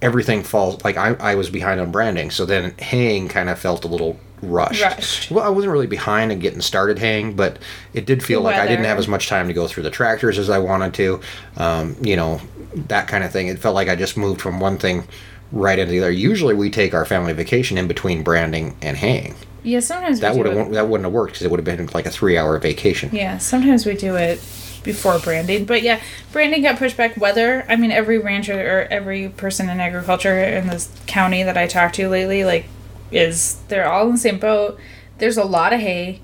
[0.00, 0.82] everything falls.
[0.84, 4.18] Like I, I was behind on branding, so then Hang kind of felt a little
[4.42, 4.82] rushed.
[4.82, 5.30] Rushed.
[5.30, 7.58] Well, I wasn't really behind in getting started Hang, but
[7.94, 9.90] it did feel The like I didn't have as much time to go through the
[9.90, 11.20] tractors as I wanted to.
[11.56, 12.40] Um, you know,
[12.74, 13.46] that kind of thing.
[13.48, 15.06] It felt like I just moved from one thing
[15.52, 16.10] right into the other.
[16.10, 19.36] Usually, we take our family vacation in between branding and haying.
[19.62, 22.06] Yeah, sometimes That would have that wouldn't have worked because it would have been like
[22.06, 23.10] a three hour vacation.
[23.12, 24.40] Yeah, sometimes we do it
[24.82, 25.64] before branding.
[25.64, 26.00] But yeah,
[26.32, 27.16] branding got pushed back.
[27.16, 31.66] Weather, I mean, every rancher or every person in agriculture in this county that I
[31.66, 32.66] talked to lately, like,
[33.12, 34.78] is they're all in the same boat.
[35.18, 36.20] There's a lot of hay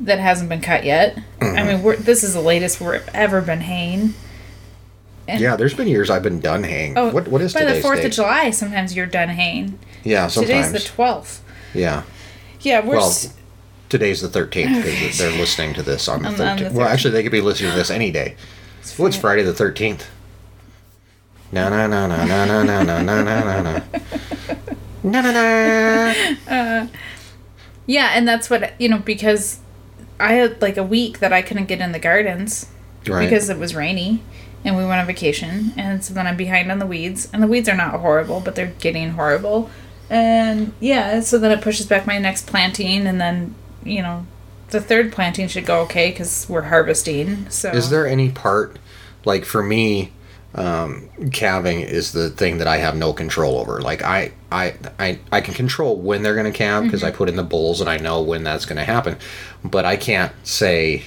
[0.00, 1.16] that hasn't been cut yet.
[1.40, 1.56] Mm-hmm.
[1.58, 4.14] I mean, we're, this is the latest we've ever been haying.
[5.28, 6.96] And- Yeah, there's been years I've been done haying.
[6.98, 8.50] Oh, what what is by the Fourth of July?
[8.50, 9.78] Sometimes you're done haying.
[10.02, 10.66] Yeah, sometimes.
[10.68, 11.44] Today's the twelfth.
[11.74, 12.02] yeah.
[12.62, 13.32] Yeah, we're Well, s-
[13.88, 16.72] today's the 13th because they're listening to this on the On the- on 13th.
[16.72, 18.34] Well, actually, they could be listening to this any day.
[18.98, 20.02] Well, it's Friday the 13th.
[21.52, 23.80] Na na na na na na na na na na na na.
[25.02, 26.86] Na na na.
[27.86, 29.58] Yeah, and that's what you know because
[30.20, 32.66] I had like a week that I couldn't get in the gardens
[33.06, 33.28] Right.
[33.28, 34.22] because it was rainy
[34.64, 37.46] and we went on vacation and so then I'm behind on the weeds and the
[37.48, 39.70] weeds are not horrible but they're getting horrible
[40.10, 44.26] and yeah so then it pushes back my next planting and then you know
[44.70, 48.78] the third planting should go okay because we're harvesting so Is there any part,
[49.24, 50.12] like for me,
[50.54, 53.80] um, calving is the thing that I have no control over.
[53.80, 57.28] Like I, I, I, I can control when they're going to calve because I put
[57.28, 59.16] in the bulls and I know when that's going to happen,
[59.64, 61.02] but I can't say.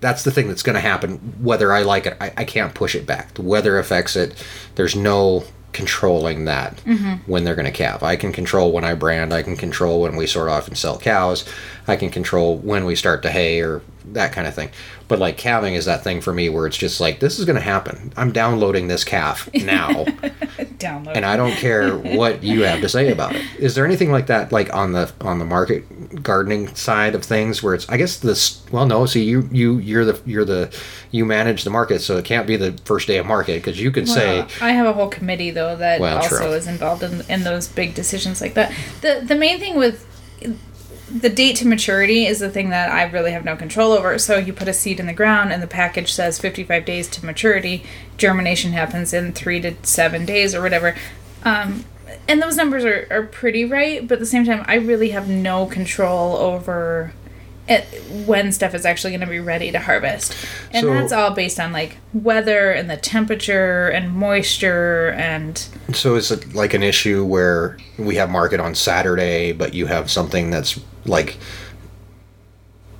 [0.00, 1.16] That's the thing that's going to happen.
[1.40, 3.32] Whether I like it, I, I can't push it back.
[3.34, 4.34] The weather affects it.
[4.74, 5.44] There's no
[5.74, 7.30] controlling that mm-hmm.
[7.30, 8.02] when they're going to calve.
[8.02, 9.34] I can control when I brand.
[9.34, 11.44] I can control when we sort off and sell cows.
[11.86, 14.70] I can control when we start to hay or that kind of thing.
[15.08, 17.56] But like calving is that thing for me where it's just like this is going
[17.56, 18.12] to happen.
[18.16, 19.90] I'm downloading this calf now,
[20.78, 23.44] download and I don't care what you have to say about it.
[23.58, 27.62] Is there anything like that, like on the on the market gardening side of things,
[27.62, 28.62] where it's I guess this?
[28.70, 29.06] Well, no.
[29.06, 30.74] See, you you you're the you're the
[31.10, 33.90] you manage the market, so it can't be the first day of market because you
[33.90, 36.52] could say I have a whole committee though that Well, also true.
[36.52, 38.72] is involved in, in those big decisions like that.
[39.02, 40.06] The the main thing with
[41.10, 44.18] the date to maturity is the thing that I really have no control over.
[44.18, 47.24] So you put a seed in the ground and the package says 55 days to
[47.24, 47.84] maturity.
[48.16, 50.94] Germination happens in 3 to 7 days or whatever.
[51.44, 51.84] Um
[52.28, 55.28] and those numbers are, are pretty right, but at the same time I really have
[55.28, 57.12] no control over
[57.66, 57.84] it,
[58.26, 60.34] when stuff is actually going to be ready to harvest.
[60.70, 65.56] And So- that's all based on like weather and the temperature and moisture and
[65.92, 70.10] So is it like an issue where we have market on Saturday, but you have
[70.10, 71.36] something that's like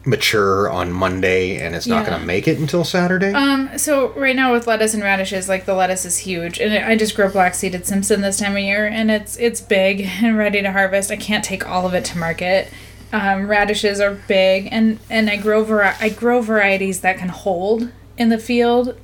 [0.06, 2.10] mature on Monday and it's not Yeah.
[2.10, 3.32] going to make it until Saturday?
[3.32, 6.94] um so right now with lettuce and radishes like the lettuce is huge and I
[6.94, 10.60] just grow black seeded Simpson this time of year and it's it's big and ready
[10.60, 11.10] to harvest.
[11.10, 12.68] I can't take all of it to market.
[13.14, 17.92] Um, radishes are big and and I grow vari- I grow varieties that can hold
[18.18, 18.98] in the field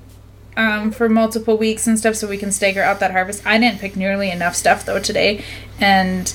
[0.56, 3.46] um, for multiple weeks and stuff so we can stagger out that harvest.
[3.46, 5.44] I didn't pick nearly enough stuff though today
[5.78, 6.34] and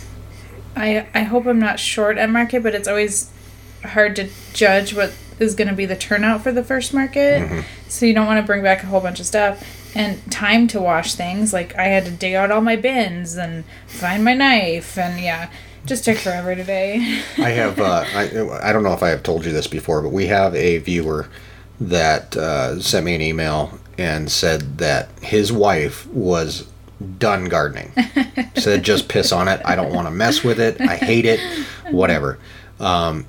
[0.74, 3.30] I I hope I'm not short at market, but it's always
[3.84, 7.42] hard to judge what is going to be the turnout for the first market.
[7.90, 10.80] So you don't want to bring back a whole bunch of stuff and time to
[10.80, 11.52] wash things.
[11.52, 15.50] Like I had to dig out all my bins and find my knife and yeah,
[15.86, 17.22] just took forever today.
[17.38, 20.10] I have, uh, I, I don't know if I have told you this before, but
[20.12, 21.28] we have a viewer
[21.80, 26.68] that uh, sent me an email and said that his wife was
[27.20, 27.92] done gardening.
[28.56, 29.62] said, just piss on it.
[29.66, 30.80] I don't want to mess with it.
[30.82, 31.40] I hate it.
[31.92, 32.40] Whatever.
[32.80, 33.26] Um,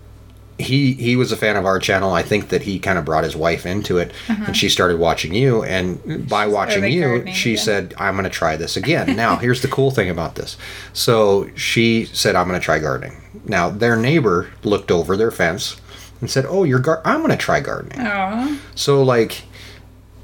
[0.59, 2.13] he he was a fan of our channel.
[2.13, 5.35] I think that he kind of brought his wife into it, and she started watching
[5.35, 5.63] you.
[5.63, 7.65] And by watching you, she again.
[7.65, 10.57] said, "I'm going to try this again." Now, here's the cool thing about this.
[10.93, 15.77] So she said, "I'm going to try gardening." Now, their neighbor looked over their fence
[16.21, 18.59] and said, "Oh, you're gar- I'm going to try gardening." Aw.
[18.75, 19.43] So like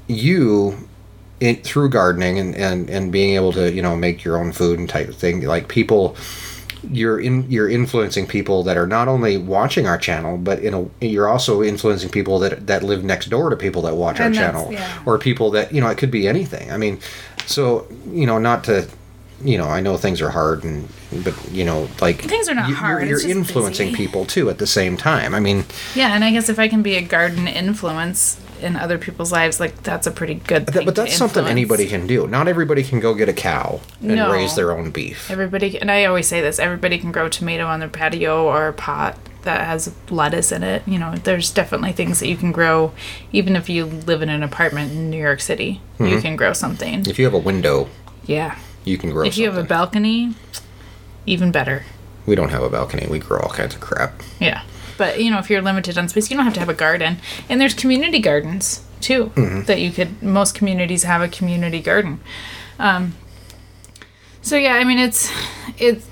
[0.07, 0.89] you
[1.39, 4.79] in, through gardening and, and, and being able to, you know, make your own food
[4.79, 6.15] and type of thing, like people
[6.91, 11.05] you're in you're influencing people that are not only watching our channel, but in a
[11.05, 14.35] you're also influencing people that that live next door to people that watch our And
[14.35, 14.71] that's- channel.
[14.71, 14.99] yeah.
[15.05, 16.71] Or people that, you know, it could be anything.
[16.71, 16.99] I mean,
[17.45, 18.87] so, you know, not to
[19.43, 20.87] you know, I know things are hard and
[21.23, 23.97] but you know, like Things are not you, hard, You're, you're influencing busy.
[23.97, 25.35] people too at the same time.
[25.35, 25.65] I mean,
[25.95, 29.59] Yeah, and I guess if I can be a garden influence in other people's lives,
[29.59, 30.73] like that's a pretty good thing.
[30.73, 32.25] Th- but that's something anybody can do.
[32.27, 34.31] Not everybody can go get a cow and No.
[34.31, 35.29] raise their own beef.
[35.29, 38.73] Everybody, and I always say this: everybody can grow tomato on their patio or a
[38.73, 40.81] pot that has lettuce in it.
[40.87, 42.93] You know, there's definitely things that you can grow,
[43.33, 45.81] even if you live in an apartment in New York City.
[45.99, 46.07] Mm-hmm.
[46.07, 47.05] You can grow something.
[47.05, 47.89] If you have a window,
[48.25, 48.55] Yeah.
[48.85, 50.33] you can grow If you have a balcony,
[51.25, 51.83] even better.
[52.25, 53.05] we don't have a balcony.
[53.09, 54.13] We grow all kinds of crap.
[54.39, 54.61] Yeah.
[54.97, 57.17] But you know, if you're limited on space, you don't have to have a garden.
[57.49, 59.31] And there's community gardens too
[59.67, 60.21] that you could.
[60.21, 62.19] Most communities have a community garden.
[62.79, 63.15] Um,
[64.41, 65.31] so yeah, I mean, it's
[65.77, 66.07] it's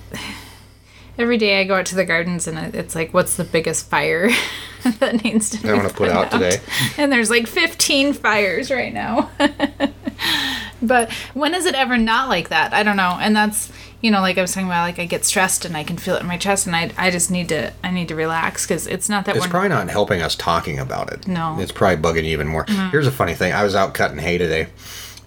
[1.18, 4.30] every day I go out to the gardens and it's like, what's the biggest fire
[5.00, 6.60] that needs to be I want to put out today.
[6.98, 9.30] And there's like 15 fires right now.
[10.82, 12.74] but when is it ever not like that?
[12.74, 13.18] I don't know.
[13.20, 15.84] And that's, you know, like I was talking about, like I get stressed and I
[15.84, 18.16] can feel it in my chest and I, I just need to, I need to
[18.16, 21.28] relax because it's not that It's probably not helping us talking about it.
[21.28, 21.58] No.
[21.60, 22.66] It's probably bugging you even more.
[22.92, 23.54] Here's a funny thing.
[23.54, 24.68] I was out cutting hay today,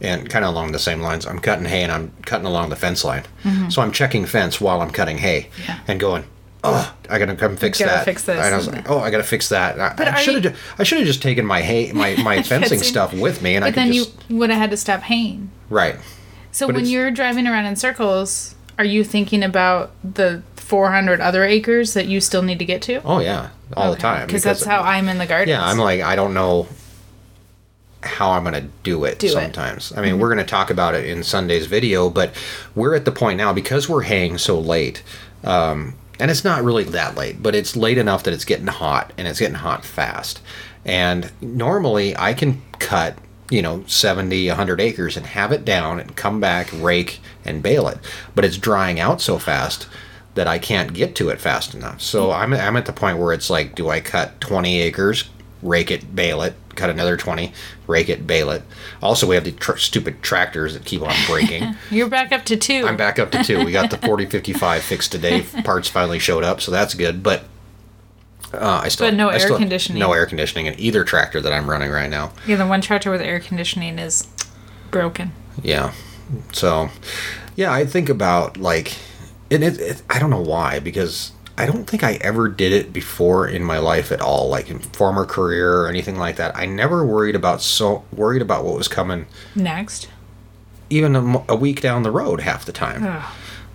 [0.00, 1.24] and kind of along the same lines.
[1.24, 3.22] I'm cutting hay and I'm cutting along the fence line.
[3.70, 5.62] So I'm checking fence while I'm cutting hay Mm-hmm.
[5.68, 5.78] Yeah.
[5.87, 6.24] and going,
[6.64, 8.04] oh, I gotta come fix Gotta that.
[8.04, 8.40] fix this.
[8.44, 9.78] And I was like, oh, I gotta fix that.
[9.78, 10.54] I- But I should have.
[10.54, 13.64] you- I should have just taken my hay, my my fencing stuff with me, and
[13.64, 15.50] I But could then just you would have had to stop haying.
[15.70, 15.96] right.
[16.50, 21.44] So But when you're driving around in circles, are you thinking about the 400 other
[21.44, 23.02] acres that you still need to get to?
[23.04, 24.26] Oh yeah, all the time.
[24.26, 25.48] Because that's how I'm in the garden.
[25.48, 26.66] Yeah, I'm like I don't know
[28.02, 29.30] how I'm gonna do it Do it.
[29.30, 29.40] Mm-hmm.
[29.40, 29.92] sometimes.
[29.96, 32.34] I mean, we're gonna talk about it in Sunday's video, but
[32.74, 35.02] we're at the point now because we're haying so late.
[35.42, 39.12] Um, and it's not really that late, but it's late enough that it's getting hot
[39.18, 40.40] and it's getting hot fast.
[40.84, 43.16] And normally I can cut,
[43.50, 47.88] you know, 70, 100 acres and have it down and come back, rake, and bale
[47.88, 47.98] it.
[48.35, 49.87] But it's drying out so fast
[50.35, 52.00] that I can't get to it fast enough.
[52.00, 52.35] So mm.
[52.35, 55.28] I'm, I'm at the point where it's like, do I cut 20 acres,
[55.62, 57.52] rake it, bale it, cut another 20,
[57.87, 58.62] rake it, bale it?
[59.02, 61.76] Also, we have the tr- stupid tractors that keep on breaking.
[61.90, 62.87] You're back up to two.
[62.87, 63.64] I'm back up to two.
[63.64, 65.42] We got the 4055 fixed today.
[65.64, 67.22] Parts finally showed up, so that's good.
[67.22, 67.44] But
[68.60, 69.98] uh, I still But no I air still- conditioning.
[70.00, 72.32] No air conditioning in either tractor that I'm running right now.
[72.46, 74.26] Yeah, the one tractor with air conditioning is
[74.90, 75.32] broken.
[75.62, 75.92] Yeah.
[76.52, 76.90] So,
[77.56, 78.96] yeah, I think about like,
[79.50, 80.02] and it, it.
[80.10, 83.78] I don't know why because I don't think I ever did it before in my
[83.78, 86.56] life at all, like in former career or anything like that.
[86.56, 90.08] I never worried about so worried about what was coming, Next.
[90.90, 93.04] even a, a week down the road half the time.
[93.06, 93.24] Ugh.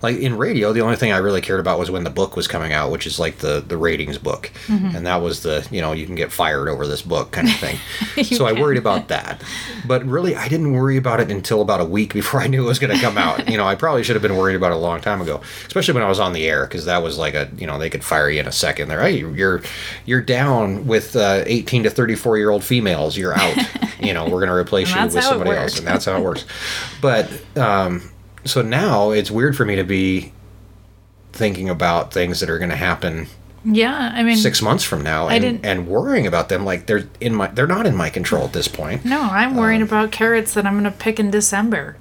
[0.02, 2.48] Like in radio the only thing i really cared about was when the book was
[2.48, 4.50] coming out which is like the the ratings book.
[4.66, 4.96] Mm-hmm.
[4.96, 7.54] and that was the you know you can get fired over this book kind of
[7.56, 7.78] thing.
[8.24, 9.42] So i worried about that.
[9.86, 12.68] But really i didn't worry about it until about a week before i knew it
[12.68, 13.48] was going to come out.
[13.48, 15.94] You know i probably should have been worried about it a long time ago especially
[15.94, 18.04] when i was on the air because that was like a you know they could
[18.04, 18.88] fire you in a second.
[18.88, 19.62] They're hey you're
[20.06, 23.16] you're down with uh, 18 to 34 year old females.
[23.16, 23.56] You're out.
[24.00, 25.78] You know we're going to replace you with somebody else.
[25.78, 26.46] and that's how it works.
[27.02, 28.09] But um
[28.44, 30.32] so now it's weird for me to be
[31.32, 33.26] thinking about things that are going to happen
[33.64, 37.34] Yeah, I mean, six months from now and, and worrying about them like they're in
[37.34, 40.66] my they're not in my control at this point no, I'm Um, about carrots that
[40.66, 41.96] I'm going to pick in December.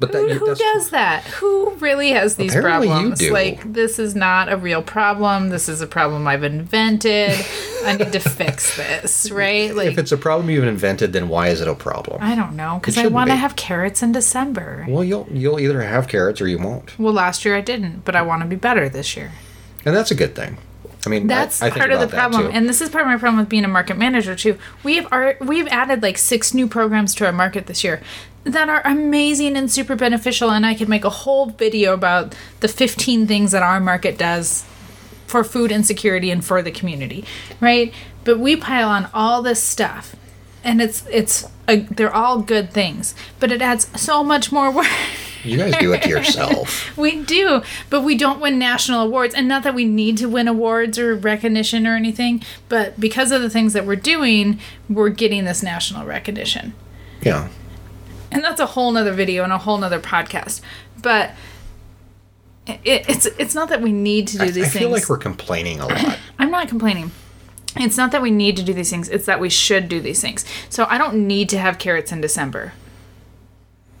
[0.00, 1.24] But that, Who, who does that?
[1.24, 3.20] Who really has these problems?
[3.28, 5.48] Like, this is not a real problem.
[5.48, 7.34] This is a problem I've invented.
[7.84, 9.74] I need to fix this, right?
[9.74, 12.56] Like, if it's a problem you've invented then why is it a problem I don't
[12.56, 14.84] know, because I want to have carrots in December.
[14.88, 18.14] well you'll you'll either have carrots or you won't Well, last year I didn't, but
[18.16, 19.32] I want to be better this year.
[19.84, 20.58] and that's a good thing
[21.06, 23.16] i mean That's I, think part of the problem, and this is part of my
[23.16, 24.58] problem with being a market manager too.
[24.82, 28.02] We've our, we've added like six new programs to our market this year
[28.52, 32.68] that are amazing and super beneficial, and I could make a whole video about the
[32.68, 34.64] 15 things that our market does
[35.26, 37.24] for food insecurity and for the community,
[37.60, 37.92] right?
[38.24, 40.16] But we pile on all this stuff,
[40.64, 44.86] and it's it's a, they're all good things, but it adds so much more work.
[45.44, 49.34] you guys do it to yourself We do, but we don't win national awards.
[49.34, 53.40] And not that we need to win awards or recognition or anything, but because of
[53.40, 54.58] the things that we're doing,
[54.88, 56.74] we're getting this national recognition.
[57.20, 57.48] yeah
[58.30, 60.60] And that's a whole nother video and a whole nother podcast.
[61.02, 61.32] But
[62.66, 64.82] it, it's it's not that we need to do I, these I things.
[64.82, 67.10] feel like we're complaining a lot I'm not complaining.
[67.76, 70.20] It's not that we need to do these things, it's that we should do these
[70.20, 70.44] things.
[70.68, 72.72] So I don't need to have carrots in December.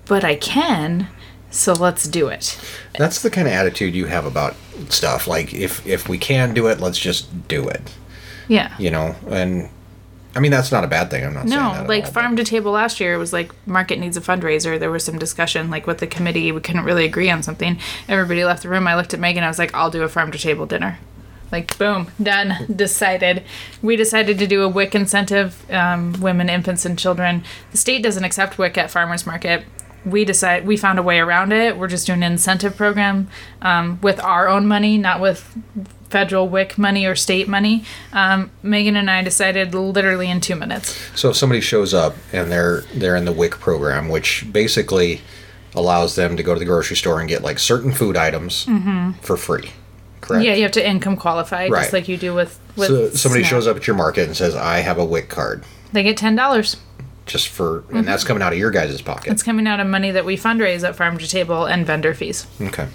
[0.06, 1.08] But I can,
[1.50, 2.58] so let's do it.
[2.98, 4.56] that's the kind of attitude you have about
[4.88, 7.94] stuff like if if we can do it let's just do it
[8.46, 8.74] Yeah.
[8.78, 9.68] you know and
[10.38, 12.36] i mean that's not a bad thing i'm not saying that No, like all, farm
[12.36, 14.78] to table last year, it was like market needs a fundraiser.
[14.78, 17.78] There was some discussion, like with the committee, we couldn't really agree on something.
[18.08, 18.86] Everybody left the room.
[18.86, 19.42] I looked at Megan.
[19.42, 20.98] I was like, "I'll do a farm to table dinner."
[21.50, 23.42] Like boom, done, decided.
[23.82, 27.42] We decided to do a WIC incentive, um, women, infants, and children.
[27.72, 29.64] The state doesn't accept WIC at farmers market.
[30.04, 31.76] We decide we found a way around it.
[31.76, 33.28] We're just doing an incentive program
[33.60, 35.56] um, with our own money, not with
[36.10, 37.84] federal WIC money or state money.
[38.12, 40.98] Um, Megan and I decided literally in two minutes.
[41.14, 45.20] So if somebody shows up and they're they're in the WIC program, which basically
[45.74, 48.64] allows them to go to the grocery store and get like certain food items
[49.20, 49.70] for free,
[50.20, 50.40] correct?
[50.40, 50.42] Mm-hmm.
[50.42, 51.82] Yeah, you have to income qualify, Right.
[51.82, 52.88] just like you do with with.
[52.88, 53.50] So somebody SNAP.
[53.50, 56.34] shows up at your market and says, "I have a WIC card," They get ten
[56.36, 56.76] dollars.
[57.26, 59.24] just for, and that's coming out of your guys' pocket.
[59.24, 59.32] Mm-hmm.
[59.32, 62.46] It's coming out of money that we fundraise at Farm to Table and vendor fees.
[62.62, 62.88] okay.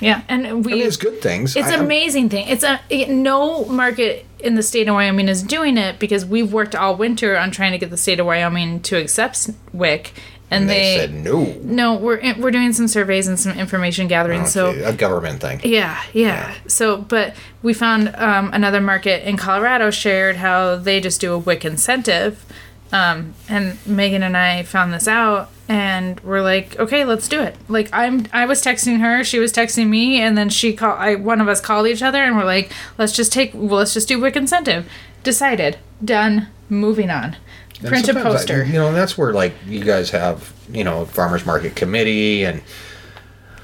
[0.00, 0.72] Yeah, and we.
[0.72, 1.56] I mean, it's good things.
[1.56, 2.48] It's I- an I'm- amazing thing.
[2.48, 6.74] It's a no market in the state of Wyoming is doing it because we've worked
[6.74, 10.12] all winter on trying to get the state of Wyoming to accept WIC,
[10.50, 11.44] and, And they, they, said no.
[11.62, 11.94] no.
[11.96, 14.46] We're we're doing some surveys and some information gathering.
[14.46, 15.60] so a government thing.
[15.62, 16.54] Yeah, yeah.
[16.66, 21.38] So, but we found um, another market in Colorado shared how they just do a
[21.38, 22.44] WIC incentive.
[22.92, 27.54] Um, and Megan and I found this out and we're like, okay, let's do it.
[27.68, 30.98] Like I'm, I was texting her, she was texting me, and then she called.
[30.98, 33.94] I one of us called each other, and we're like, let's just take, well, let's
[33.94, 34.90] just do WIC incentive.
[35.22, 37.36] Decided, done, moving on.
[37.78, 38.64] And Print a sometimes I- poster.
[38.64, 42.62] you know, and that's where like you guys have, you know, farmers market committee and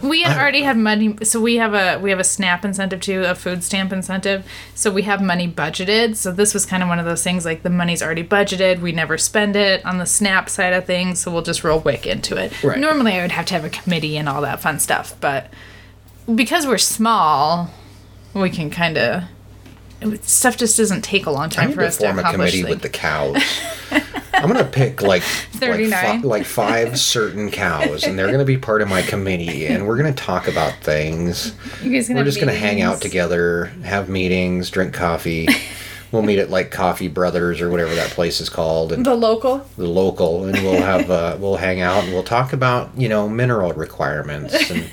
[0.02, 3.24] We had already had money, so we have a we have a SNAP incentive too,
[3.24, 4.46] a food stamp incentive.
[4.74, 6.16] So we have money budgeted.
[6.16, 8.80] So this was kind of one of those things like the money's already budgeted.
[8.80, 12.06] We never spend it on the SNAP side of things, so we'll just roll WIC
[12.06, 12.62] into it.
[12.62, 12.78] Right.
[12.78, 15.50] Normally, I would have to have a committee and all that fun stuff, but
[16.34, 17.70] because we're small,
[18.34, 19.24] we can kind of
[20.22, 22.70] stuff just doesn't take a long time for to us to form a committee like-
[22.70, 23.42] with the cows.
[24.34, 25.22] I'm gonna pick like
[25.62, 29.86] like, fi- like five certain cows, and they're gonna be part of my committee, and
[29.86, 31.54] we're gonna talk about things.
[31.82, 35.48] You guys can We're just gonna hang out together, have meetings, drink coffee.
[36.12, 39.66] we'll meet at like Coffee Brothers or whatever that place is called, and The local.
[39.78, 43.28] the local, and we'll have uh, we'll hang out and we'll talk about you know
[43.30, 44.84] mineral requirements and.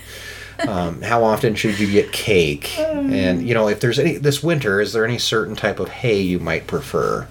[0.68, 2.78] Um, how often should you get cake?
[2.80, 6.22] And you know, if there's any this winter, is there any certain type of hay
[6.22, 7.28] you might prefer?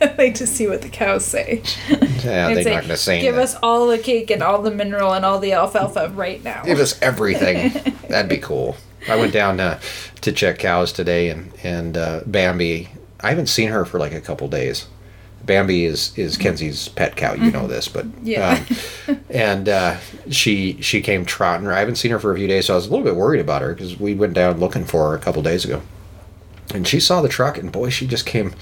[0.00, 1.62] I like to see what the cows say.
[1.88, 3.42] Yeah, they're not going to say Give that.
[3.42, 6.62] us all the cake and all the mineral and all the alfalfa right now.
[6.64, 7.70] Give us everything.
[8.08, 8.76] That'd be cool.
[9.08, 9.80] I went down to,
[10.22, 12.88] to check cows today, and and uh, Bambi.
[13.20, 14.86] I haven't seen her for like a couple days.
[15.44, 17.34] Bambi is is Kenzie's pet cow.
[17.34, 18.64] You know this, but Yeah.
[19.08, 19.96] um, and uh,
[20.30, 21.68] she she came trotting.
[21.68, 23.40] I haven't seen her for a few days, so I was a little bit worried
[23.40, 25.82] about her because we went down looking for her a couple days ago.
[26.74, 28.52] And she saw the truck, and boy, she just came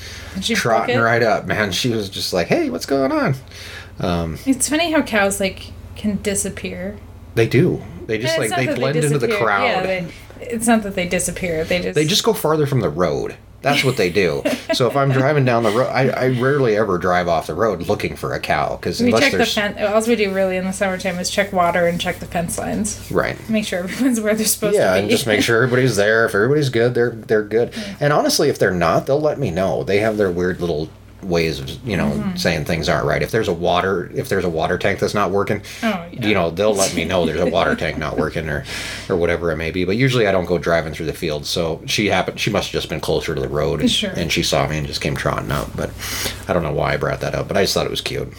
[0.43, 1.47] she trotting right up.
[1.47, 3.35] Man, she was just like, "Hey, what's going on?"
[4.47, 6.99] It's funny how cows like can disappear.
[7.35, 7.83] They do.
[8.07, 9.65] They just And like they blend into the crowd.
[9.65, 11.65] Yeah, they, it's not that they disappear.
[11.65, 13.37] They just They just go farther from the road.
[13.65, 14.43] That's what they do.
[14.75, 17.89] so if I'm driving down the road, I, I rarely ever drive off the road
[17.89, 19.77] looking for a cow because we unless check the there's fence.
[19.81, 23.11] All we do really in the summertime is check water and check the fence lines.
[23.11, 23.37] right.
[23.49, 24.97] Make sure everyone's where they're supposed Yeah, to be.
[24.97, 26.25] Yeah, and just make sure everybody's there.
[26.27, 27.75] If everybody's good, they're they're good.
[28.01, 29.83] And honestly, if they're not, they'll let me know.
[29.83, 30.89] They have their weird little
[31.25, 32.37] ways of you know Mm-hmm.
[32.37, 33.23] saying things aren't right.
[33.23, 36.27] If there's a water if there's a water tank that's not working, Oh, yeah.
[36.27, 38.65] you know they'll let me know there's a water tank not working or
[39.09, 39.85] or whatever it may be.
[39.85, 42.39] But usually I don't go driving through the field, so she happened.
[42.39, 44.11] She must have just been closer to the road, and, Sure.
[44.15, 45.75] and she saw me and just came trotting up.
[45.77, 45.91] But
[46.49, 48.33] I don't know why I brought that up, but I just thought it was cute.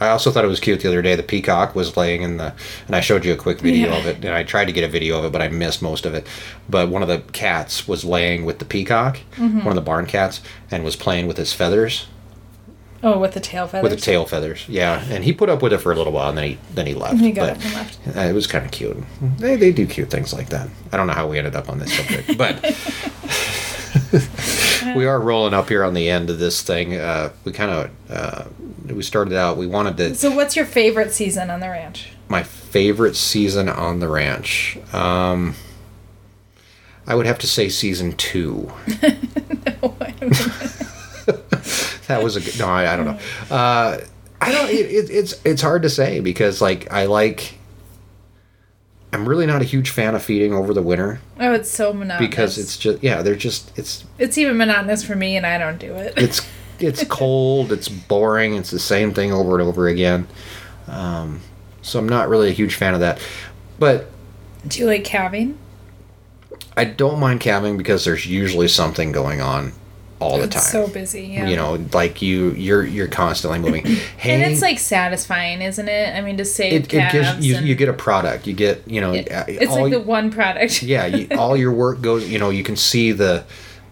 [0.00, 1.16] I also thought it was cute the other day.
[1.16, 2.52] The peacock was laying in the,
[2.86, 3.96] and I showed you a quick video Yeah.
[3.98, 6.06] of it, and I tried to get a video of it, but I missed most
[6.06, 6.26] of it.
[6.68, 9.58] But one of the cats was laying with the peacock, Mm-hmm.
[9.58, 10.40] one of the barn cats,
[10.70, 12.06] and was playing with his feathers,
[13.02, 13.82] oh, with the tail feathers.
[13.90, 14.64] with the tail feathers.
[14.68, 16.86] Yeah, and he put up with it for a little while, and then he then
[16.86, 17.18] he left.
[17.18, 18.16] He got but up and left.
[18.16, 18.96] uh, it was kind of cute.
[19.38, 20.68] They they do cute things like that.
[20.92, 22.64] I don't know how we ended up on this subject, but.
[24.98, 26.96] we are rolling up here on the end of this thing.
[26.96, 28.44] Uh, we kind of uh,
[28.92, 29.56] we started out.
[29.56, 32.10] We wanted to So, what's your favorite season on the ranch?
[32.28, 34.76] my favorite season on the ranch.
[34.92, 35.54] Um,
[37.06, 38.72] I would have to say season two.
[39.02, 39.96] no,
[42.08, 42.58] that was a good.
[42.58, 43.18] No, I, I don't know.
[43.50, 44.00] Uh,
[44.40, 44.68] I don't.
[44.68, 47.57] It, it, it's it's hard to say because like I like.
[49.12, 52.28] I'm really not a huge fan of feeding over the winter Oh, it's so monotonous.
[52.28, 55.78] because it's just yeah they're just it's it's even monotonous for me, and I don't
[55.78, 56.14] do it.
[56.16, 56.46] it's
[56.78, 60.28] it's cold it's boring it's the same thing over and over again
[60.86, 61.40] um,
[61.82, 63.18] so i'm not really a huge fan of that
[63.80, 64.08] but
[64.66, 65.58] do you like calving?
[66.76, 69.72] i don't mind calving because there's usually something going on
[70.20, 71.22] all the It's time so busy.
[71.26, 71.48] Yeah.
[71.48, 73.84] you know like you you're you're constantly moving
[74.18, 76.14] hey and it's like satisfying, isn't it?
[76.16, 79.00] I mean, to save it, it gives you, you get a product you get you
[79.00, 80.82] know it- uh, it's all like the one product.
[80.82, 83.44] yeah you, all your work goes you know you can see the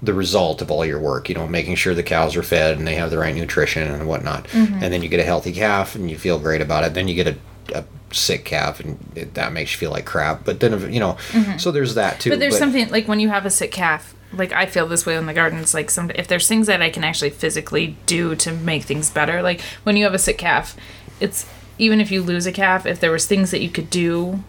[0.03, 2.87] the result of all your work you know making sure the cows are fed and
[2.87, 4.74] they have the right nutrition and whatnot Mm-hmm.
[4.83, 7.14] and then you get a healthy calf and you feel great about it then you
[7.14, 7.37] get a,
[7.74, 11.16] a sick calf and it, that makes you feel like crap but then you know
[11.59, 12.35] so there's that too Mm-hmm.
[12.37, 15.16] But there's something like when you have a sick calf, like I feel this way
[15.16, 15.72] in the gardens.
[15.74, 19.43] Like some, if there's things that I can actually physically do to make things better,
[19.43, 20.77] like when you have a sick calf,
[21.20, 21.47] it's
[21.79, 24.43] even if you lose a calf, if there was things that you could do.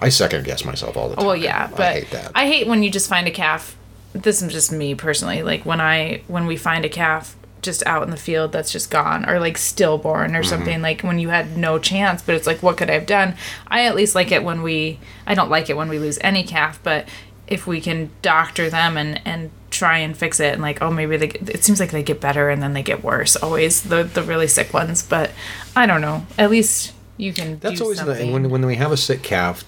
[0.00, 2.66] i second guess myself all the time Well, yeah, but i hate that I hate
[2.66, 3.76] when you just find a calf.
[4.12, 5.42] This is just me personally.
[5.42, 8.88] Like when I when we find a calf just out in the field that's just
[8.88, 10.36] gone or like stillborn Mm-hmm.
[10.40, 13.04] or something like when you had no chance but it's like what could i have
[13.04, 13.34] done
[13.66, 16.44] i at least like it when we i don't like it when we lose any
[16.44, 17.08] calf but
[17.48, 21.16] if we can doctor them and and try and fix it and like oh maybe
[21.16, 24.02] they get, it seems like they get better and then they get worse always the
[24.02, 25.30] the really sick ones but
[25.76, 28.96] i don't know at least you can That's always the, when when we have a
[28.96, 29.64] sick calf.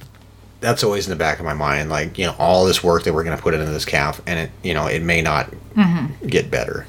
[0.60, 3.12] That's always in the back of my mind, like you know, all this work that
[3.14, 6.26] we're going to put into this calf, and it, you know, it may not Mm-hmm.
[6.28, 6.86] get better.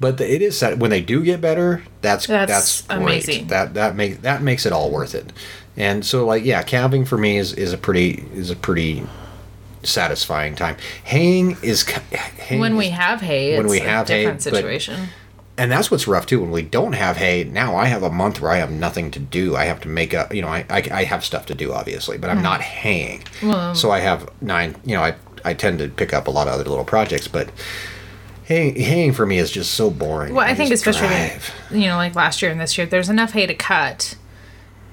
[0.00, 1.82] But the, it is that when they do get better.
[2.02, 2.98] That's That's that's, great.
[3.00, 3.46] amazing.
[3.46, 5.32] That that makes that makes it all worth it.
[5.76, 9.06] And so like yeah, calving for me is is a pretty is a pretty
[9.84, 10.76] satisfying time.
[11.04, 14.54] Haying is haying when we have hay, when it's we a have hay, different but-
[14.54, 15.08] situation.
[15.56, 18.40] and that's what's rough too when we don't have hay now i have a month
[18.40, 20.82] where i have nothing to do i have to make a you know i, I,
[20.90, 22.42] I have stuff to do obviously but i'm mm-hmm.
[22.42, 23.22] not haying
[23.74, 25.14] so i have nine you know I,
[25.44, 27.50] I tend to pick up a lot of other little projects but
[28.44, 31.54] haying, haying for me is just so boring Well, I think especially, drive.
[31.70, 34.16] You know, like last year and this year, there's enough hay to cut,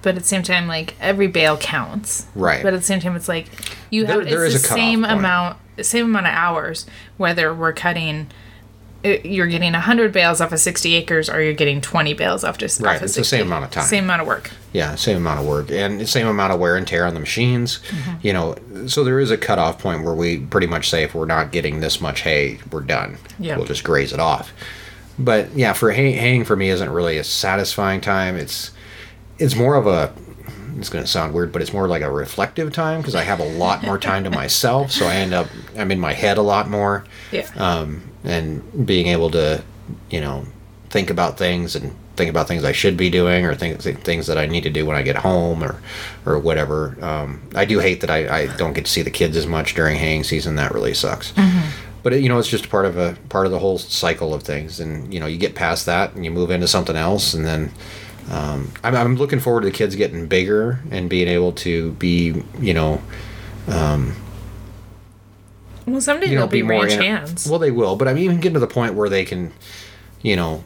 [0.02, 2.26] but at the same time, like every bale counts.
[2.36, 2.62] Right.
[2.64, 3.48] But at the same time, it's like
[3.90, 5.12] you have there it's is the same point.
[5.20, 6.86] amount, same amount of hours,
[7.18, 8.28] whether we're cutting.
[9.06, 12.58] uh, You're getting 100 bales off of 60 acres, or you're getting 20 bales off
[12.58, 13.84] just Right, off of it's the same amount of time.
[13.86, 14.52] Same amount of work.
[14.74, 17.80] yeah same amount of work and same amount of wear and tear on the machines
[17.90, 18.26] Mm-hmm.
[18.26, 18.56] you know
[18.88, 21.80] so there is a cutoff point where we pretty much say if we're not getting
[21.82, 23.58] this much hay we're done Yeah.
[23.58, 24.54] we'll just graze it off
[25.20, 28.72] but yeah for hay, haying for me isn't really a satisfying time it's
[29.42, 30.14] it's more of a
[30.78, 33.40] it's going to sound weird but it's more like a reflective time because i have
[33.42, 36.42] a lot more time to myself so i end up i'm in my head a
[36.42, 37.48] lot more Yeah.
[37.58, 39.64] um, and being able to,
[40.10, 40.46] you know,
[40.90, 44.38] think about things and think about things I should be doing or things things that
[44.38, 45.82] I need to do when I get home or
[46.26, 46.96] or whatever.
[47.04, 49.74] Um, I do hate that I, I don't get to see the kids as much
[49.74, 50.56] during haying season.
[50.58, 51.34] That really sucks.
[52.04, 54.44] But it, you know, it's just part of a part of the whole cycle of
[54.44, 57.44] things, and you know, you get past that and you move into something else, and
[57.46, 57.72] then.
[58.32, 62.44] Um, I'm, I'm looking forward to the kids getting bigger and being able to be,
[62.60, 63.02] you know,
[65.86, 67.50] well, someday you know, they'll be, more ranch inter- hands.
[67.50, 69.52] Well, they will, but I mean, even getting to the point where they can,
[70.22, 70.64] you know,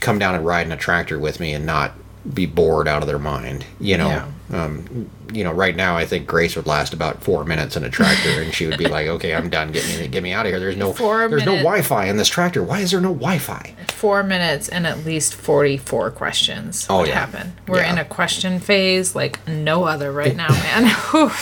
[0.00, 1.92] come down and ride in a tractor with me and not
[2.32, 3.66] be bored out of their mind.
[3.78, 4.08] You know,
[4.52, 7.90] um, you know, right now I think Grace would last about four minutes in a
[7.90, 9.72] tractor, and she would be like, "Okay, I'm done.
[9.72, 10.60] Get me, get me out of here.
[10.60, 12.62] There's no, Four there's no Wi-Fi in this tractor.
[12.62, 17.14] Why is there no Wi-Fi?" four minutes and at least 44 questions Oh, would yeah.
[17.14, 17.54] happen.
[17.66, 17.92] We're Yeah.
[17.94, 20.94] in a question phase like no other right now, man.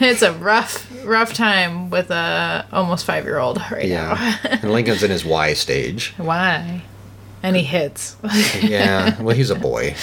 [0.00, 5.02] It's a rough, rough time with a almost five year old right Yeah, and Lincoln's
[5.02, 6.12] in his Y stage.
[6.18, 6.82] Why?
[7.42, 8.16] And he hits.
[8.60, 9.94] Yeah, well, he's a boy.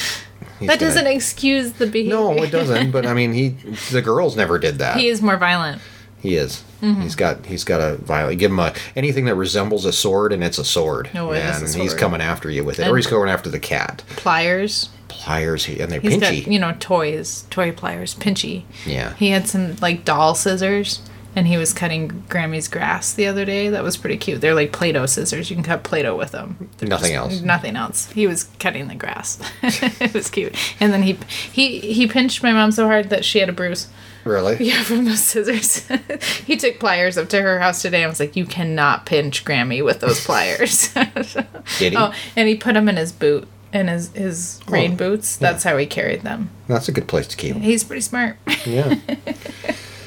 [0.61, 2.13] He's that gonna- doesn't excuse the behavior.
[2.15, 2.91] No, it doesn't.
[2.91, 3.49] But I mean, he
[3.91, 4.97] the girls never did that.
[4.97, 5.81] He is more violent.
[6.21, 6.63] He is.
[6.81, 7.01] Mm-hmm.
[7.01, 8.39] He's got he's got a violent.
[8.39, 11.09] Give him a anything that resembles a sword, and it's a sword.
[11.15, 14.03] Oh, it and he's coming after you with it, or he's going after the cat.
[14.15, 14.89] Pliers.
[15.07, 16.43] Pliers, he, and they're He's pinchy.
[16.45, 18.63] got, you know, toys, toy pliers, pinchy.
[18.87, 19.13] yeah.
[19.15, 21.01] He had some like doll scissors
[21.35, 23.69] and he was cutting Grammy's grass the other day.
[23.69, 24.41] That was pretty cute.
[24.41, 25.49] They're like Play Doh scissors.
[25.49, 26.69] You can cut Play Doh with them.
[26.77, 27.41] They're Nothing just- else.
[27.41, 28.11] Nothing else.
[28.11, 29.39] He was cutting the grass.
[29.63, 30.55] it was cute.
[30.79, 31.17] And then he
[31.51, 33.87] he he pinched my mom so hard that she had a bruise.
[34.23, 34.57] Really?
[34.63, 35.87] Yeah, from those scissors.
[36.45, 39.83] he took pliers up to her house today and was like, "You cannot pinch Grammy
[39.83, 41.97] with those pliers." Did he?
[41.97, 43.47] oh, and he put them in his boot.
[43.73, 45.37] In his his oh, rain Oh, boots.
[45.37, 46.49] That's how he carried them.
[46.67, 47.61] That's a good place to keep him.
[47.61, 48.35] He's pretty smart.
[48.65, 48.95] Yeah.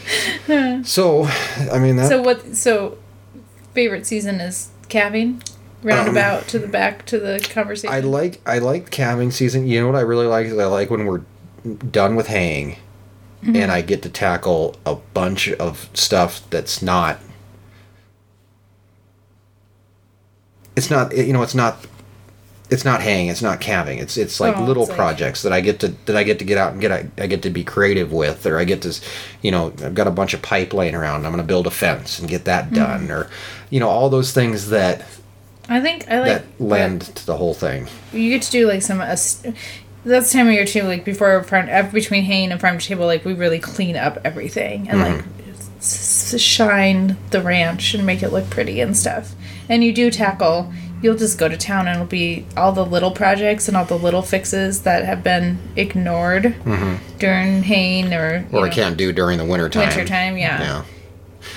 [0.85, 1.25] so,
[1.73, 2.09] I mean that.
[2.09, 2.55] So what?
[2.57, 2.99] So
[3.73, 5.43] favorite season is calving.
[5.83, 7.91] Roundabout to the back to the conversation.
[7.91, 9.67] Um, I like I like calving season.
[9.67, 11.23] You know what I really like is I like when we're
[11.91, 12.77] done with haying,
[13.43, 13.57] Mm-hmm.
[13.57, 17.19] and I get to tackle a bunch of stuff that's not.
[20.77, 21.87] It's not you know it's not.
[22.71, 23.29] It's not haying.
[23.29, 23.99] It's not calving.
[23.99, 26.39] It's it's like Oh, little it's like- projects that I get to that I get
[26.39, 28.83] to get out and get I, I get to be creative with, or I get
[28.83, 28.99] to,
[29.43, 31.27] you know, I've got a bunch of pipe laying around.
[31.27, 32.75] I'm going to build a fence and get that Mm-hmm.
[32.75, 33.29] done, or,
[33.71, 35.05] you know, all those things that
[35.69, 37.87] I think I like that lend to the whole thing.
[38.13, 39.01] you get to do like some.
[39.01, 39.17] Uh,
[40.07, 40.83] that's time of year too.
[40.83, 44.19] Like before farm, uh, between haying and farm to table, like we really clean up
[44.25, 45.25] everything and like
[45.79, 49.35] s- s- shine the ranch and make it look pretty and stuff.
[49.69, 50.73] And you do tackle.
[51.05, 53.99] You'll just go to town and it'll be all the little projects and all the
[53.99, 57.19] little fixes that have been ignored mm-hmm.
[57.19, 59.89] during haying or or know, can't do during the winter time.
[59.89, 60.39] winter time.
[60.39, 60.61] Yeah.
[60.61, 60.85] Yeah.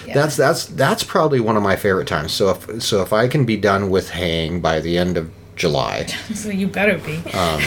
[0.05, 0.13] Yeah.
[0.13, 2.33] That's that's that's probably one of my favorite times.
[2.33, 6.05] So if so if I can be done with haying by the end of July,
[6.33, 7.17] So you better be.
[7.31, 7.61] Um,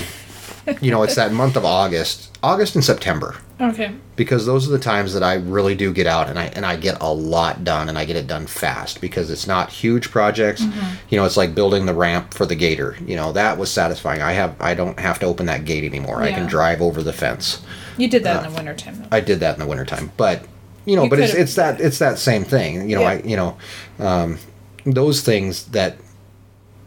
[0.83, 3.93] you know, it's that month of August, August and September, okay.
[4.17, 6.77] because those are the times that I really do get out and I and I
[6.77, 10.63] get a lot done and I get it done fast because it's not huge projects.
[10.63, 10.95] Mm-hmm.
[11.11, 12.97] You know, it's like building the ramp for the gator.
[13.07, 14.23] You know, that was satisfying.
[14.23, 16.23] I have I don't have to open that gate anymore.
[16.23, 17.63] I can drive over the fence.
[17.97, 19.09] You did that in the wintertime though.
[19.11, 20.13] I did that in the wintertime.
[20.17, 20.45] But
[20.87, 22.89] you know, You but it's it's that it's that same thing.
[22.89, 23.09] You know, Yeah.
[23.09, 23.59] I you know,
[23.99, 24.39] um,
[24.85, 25.97] those things that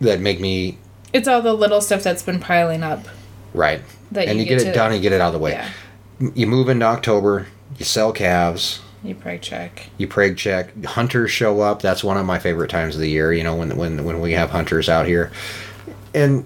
[0.02, 0.78] that make me
[1.14, 3.06] It's all the little stuff that's been piling up.
[3.54, 3.82] right.
[4.12, 5.40] That and you you, get, get it done, and you get it out of the
[5.40, 5.52] way.
[5.52, 5.70] Yeah.
[6.36, 7.48] You move into October,
[7.78, 9.90] you sell calves, You preg check.
[9.98, 10.84] You preg check.
[10.86, 11.82] Hunters show up.
[11.82, 13.34] That's one of my favorite times of the year.
[13.34, 15.32] You know when when when we have hunters out here,
[16.14, 16.46] and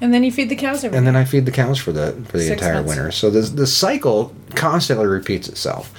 [0.00, 2.12] And then you feed the cows every and then I feed the cows for the
[2.28, 2.88] for the Six entire months.
[2.88, 3.10] winter.
[3.12, 5.92] So the the cycle constantly repeats itself.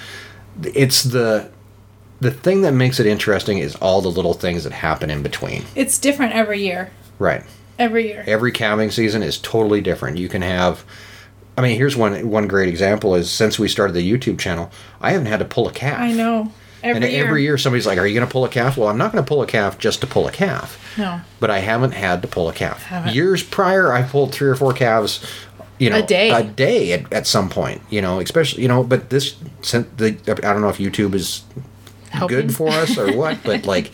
[0.64, 1.50] It's the
[2.22, 5.64] the thing that makes it interesting is all the little things that happen in between.
[5.76, 6.92] It's different every year.
[7.18, 7.44] Right.
[7.80, 8.26] Every year.
[8.28, 10.18] Every calving season is totally different.
[10.18, 10.84] You can have
[11.60, 15.12] I mean, here's one one great example is since we started the YouTube channel, I
[15.12, 15.99] haven't had to pull a calf.
[15.99, 16.53] I know.
[16.82, 17.26] Every and year.
[17.26, 19.22] every year somebody's like, "Are you going to pull a calf?" Well, I'm not going
[19.22, 20.80] to pull a calf just to pull a calf.
[20.97, 21.20] No.
[21.41, 22.84] But I haven't had to pull a calf.
[22.84, 23.14] Haven't.
[23.14, 25.20] Years prior, I pulled three or four calves.
[25.80, 26.30] You know, A day.
[26.30, 27.82] a day at, at some point.
[27.89, 28.82] You know, especially you know.
[28.82, 31.43] But this, since the I don't know if YouTube is
[32.10, 32.38] Helping.
[32.38, 33.91] good for us or what, but like,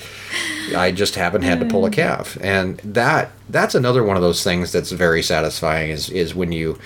[0.76, 1.93] I just haven't had to pull a mm.
[1.93, 5.89] calf, and that that's another one of those things that's very satisfying.
[5.89, 6.78] Is is when you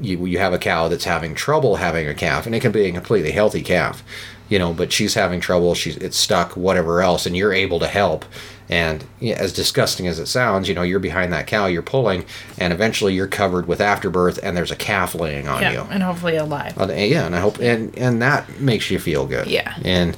[0.00, 2.84] you you have a cow that's having trouble having a calf, and it can be
[2.86, 4.02] a completely healthy calf,
[4.48, 7.86] you know, but she's having trouble, she's it's stuck, whatever else, and you're able to
[7.88, 8.24] help.
[8.68, 12.24] And as disgusting as it sounds, you know, you're behind that cow, you're pulling,
[12.56, 15.80] and eventually you're covered with afterbirth, and there's a calf laying on Yeah, you.
[15.90, 16.78] and hopefully alive.
[16.80, 19.48] Uh, yeah, and I hope and and that makes you feel good.
[19.48, 19.74] Yeah.
[19.84, 20.16] And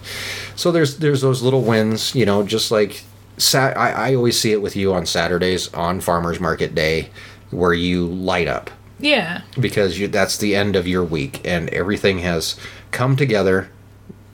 [0.55, 3.05] so there's there's those little wins, you know, just like
[3.39, 3.75] sat.
[3.79, 7.09] I, I always see it with you on Saturdays on Farmers Market Day,
[7.53, 8.71] where you light up
[9.03, 9.43] Yeah.
[9.61, 12.57] because you that's the end of your week and everything has
[12.91, 13.69] come together.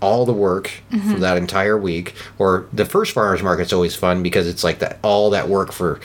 [0.01, 1.15] All the work Mm-hmm.
[1.15, 4.99] for that entire week, or the first farmers market's always fun because it's like that
[5.03, 5.99] all that work for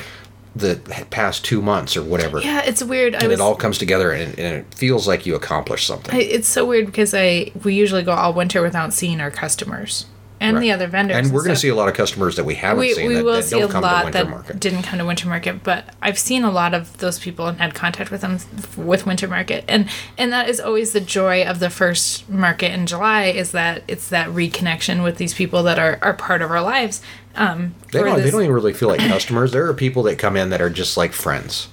[0.56, 0.80] the
[1.12, 3.14] past two months or whatever, Yeah, it's weird.
[3.16, 6.14] I and was it all comes together and, and it feels like you accomplished something.
[6.16, 10.06] I, it's so weird because I we usually go all winter without seeing our customers
[10.44, 11.18] and the other vendors.
[11.18, 13.16] And we're going to see a lot of customers that we haven't we, seen we
[13.16, 14.60] that, will that see a lot Winter that Market.
[14.60, 17.74] didn't come to Winter Market, but I've seen a lot of those people and had
[17.74, 18.38] contact with them
[18.78, 22.86] with Winter Market, and and that is always the joy of the first market in
[22.86, 26.62] July is that it's that reconnection with these people that are, are part of our
[26.62, 27.02] lives.
[27.36, 29.52] Um, They don't, they don't even really feel like customers.
[29.52, 31.68] There are people that come in that are just like friends.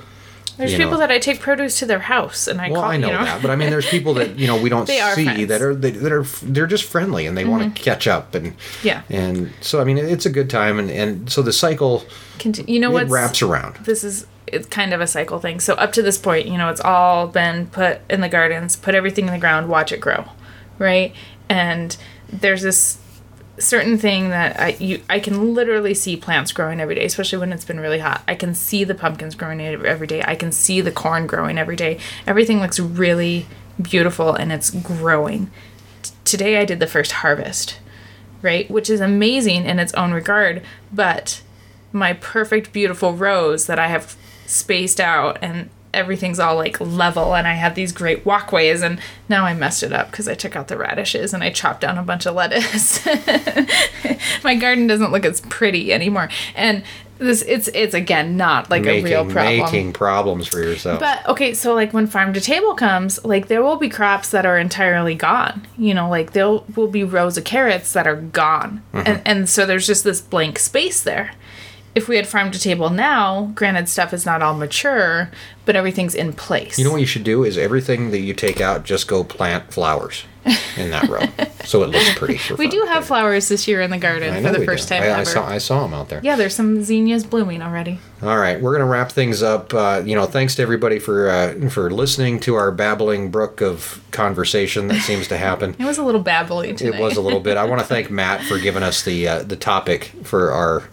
[0.60, 0.98] There's people know.
[0.98, 3.24] that I take produce to their house, and I Well, call I know, you know
[3.24, 5.18] that, but I mean, there's people that you know we don't see friends.
[5.18, 5.46] Mm-hmm.
[5.46, 8.54] that are they, that are they're just friendly and they want to catch up and
[8.82, 9.02] Yeah.
[9.10, 12.04] and so I mean it's a good time and and so the cycle
[12.38, 13.76] Conti- you know what wraps around.
[13.84, 15.60] this is it's kind of a cycle thing.
[15.60, 18.94] So up to this point, you know, it's all been put in the gardens, put
[18.96, 20.24] everything in the ground, watch it grow,
[20.78, 21.14] right?
[21.48, 21.96] And
[22.32, 22.98] there's this
[23.60, 27.52] certain thing that I you I can literally see plants growing every day, especially when
[27.52, 28.22] it's been really hot.
[28.26, 30.22] I can see the pumpkins growing every day.
[30.24, 31.98] I can see the corn growing every day.
[32.26, 33.46] Everything looks really
[33.80, 35.50] beautiful and it's growing.
[36.02, 37.78] T- today I did the first harvest,
[38.42, 38.70] right?
[38.70, 41.42] Which is amazing in its own regard, but
[41.92, 47.46] my perfect beautiful rows that I have spaced out and everything's all like level and
[47.46, 50.68] I have these great walkways and now I messed it up because I took out
[50.68, 53.04] the radishes and I chopped down a bunch of lettuce.
[54.44, 56.28] my garden doesn't look as pretty anymore.
[56.54, 56.82] And
[57.18, 59.58] this it's it's again not like making a real problem.
[59.58, 61.00] making problems for yourself.
[61.00, 64.46] But okay, so like when farm to table comes, like there will be crops that
[64.46, 65.66] are entirely gone.
[65.76, 69.06] You know, like there will be rows of carrots that are gone, Mm-hmm.
[69.06, 71.32] and and so there's just this blank space there.
[71.94, 75.30] If we had farm to table now, granted stuff is not all mature,
[75.64, 76.78] but everything's in place.
[76.78, 79.72] you know what you should do is everything that you take out, just go plant
[79.72, 80.24] flowers
[80.76, 81.20] in that row,
[81.64, 82.38] so it looks pretty.
[82.54, 84.94] We do have flowers this year in the garden for the first do.
[84.94, 85.20] time I, ever.
[85.20, 86.20] I saw I saw them out there.
[86.22, 87.98] yeah, there's some zinnias blooming already.
[88.22, 89.74] All right, we're gonna wrap things up.
[89.74, 94.02] Uh, you know, thanks to everybody for uh, for listening to our babbling brook of
[94.12, 95.74] conversation that seems to happen.
[95.80, 96.76] It was a little babbling.
[96.76, 96.98] tonight.
[96.98, 97.56] It was a little bit.
[97.56, 100.84] I want to thank Matt for giving us the uh, the topic for our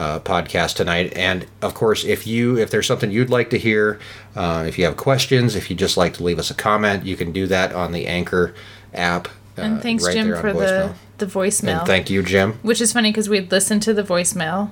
[0.00, 1.12] uh, podcast tonight.
[1.14, 4.00] And of course, if you if there's something you'd like to hear,
[4.34, 7.16] uh, if you have questions, if you just like to leave us a comment, you
[7.16, 8.54] can do that on the Anchor
[8.94, 9.28] app.
[9.58, 10.94] Uh, and thanks right Jim for voicemail.
[11.18, 11.78] the the voicemail.
[11.80, 12.54] And thank you, Jim.
[12.62, 14.70] which is funny because we had listened to the voicemail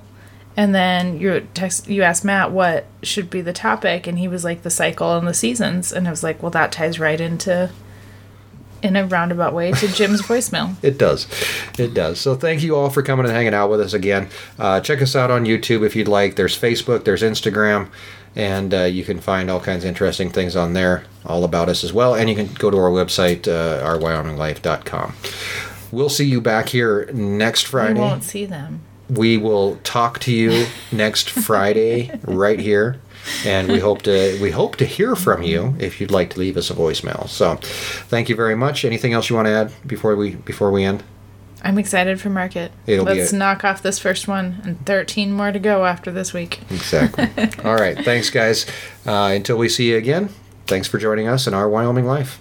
[0.57, 4.43] and then you text you asked matt what should be the topic and he was
[4.43, 7.69] like the cycle and the seasons and i was like well that ties right into
[8.81, 11.27] in a roundabout way to jim's voicemail It does.
[11.77, 12.19] It does.
[12.19, 14.29] So thank you all for coming and hanging out with us again.
[14.57, 16.35] Uh, check us out on YouTube if you'd like.
[16.35, 17.89] There's Facebook, there's Instagram,
[18.35, 21.83] and uh, you can find all kinds of interesting things on there, all about us
[21.83, 22.15] as well.
[22.15, 25.13] And you can go to our website, uh, ourwyominglife.com.
[25.91, 27.99] We'll see you back here next Friday.
[27.99, 32.99] won't see them We will talk to you next Friday right here.
[33.45, 36.57] And we hope to we hope to hear from you if you'd like to leave
[36.57, 37.27] us a voicemail.
[37.29, 37.55] So,
[38.09, 38.83] thank you very much.
[38.85, 41.03] Anything else you want to add before we before we end?
[41.61, 45.51] i'm excited for market It'll let's a- knock off this first one and 13 more
[45.51, 47.27] to go after this week Exactly.
[47.65, 47.97] All right.
[47.97, 48.65] Thanks, guys.
[49.05, 50.29] Uh, until we see you again,
[50.67, 52.39] thanks for joining us in our Wyoming life.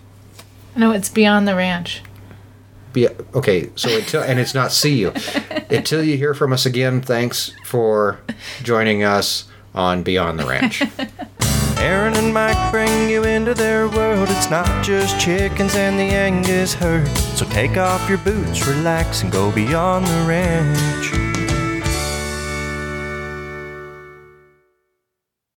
[0.77, 2.03] no it's beyond the ranch
[2.93, 3.71] be okay.
[3.75, 5.13] So until and it's not see you
[5.71, 7.01] until you hear from us again.
[7.03, 8.21] Thanks for
[8.63, 9.45] joining us
[9.75, 10.83] on Beyond the Ranch.
[11.79, 14.29] Erin and Mike bring you into their world.
[14.31, 17.07] It's not just chickens and the Angus herd.
[17.37, 21.28] So take off your boots, relax, and go beyond the ranch.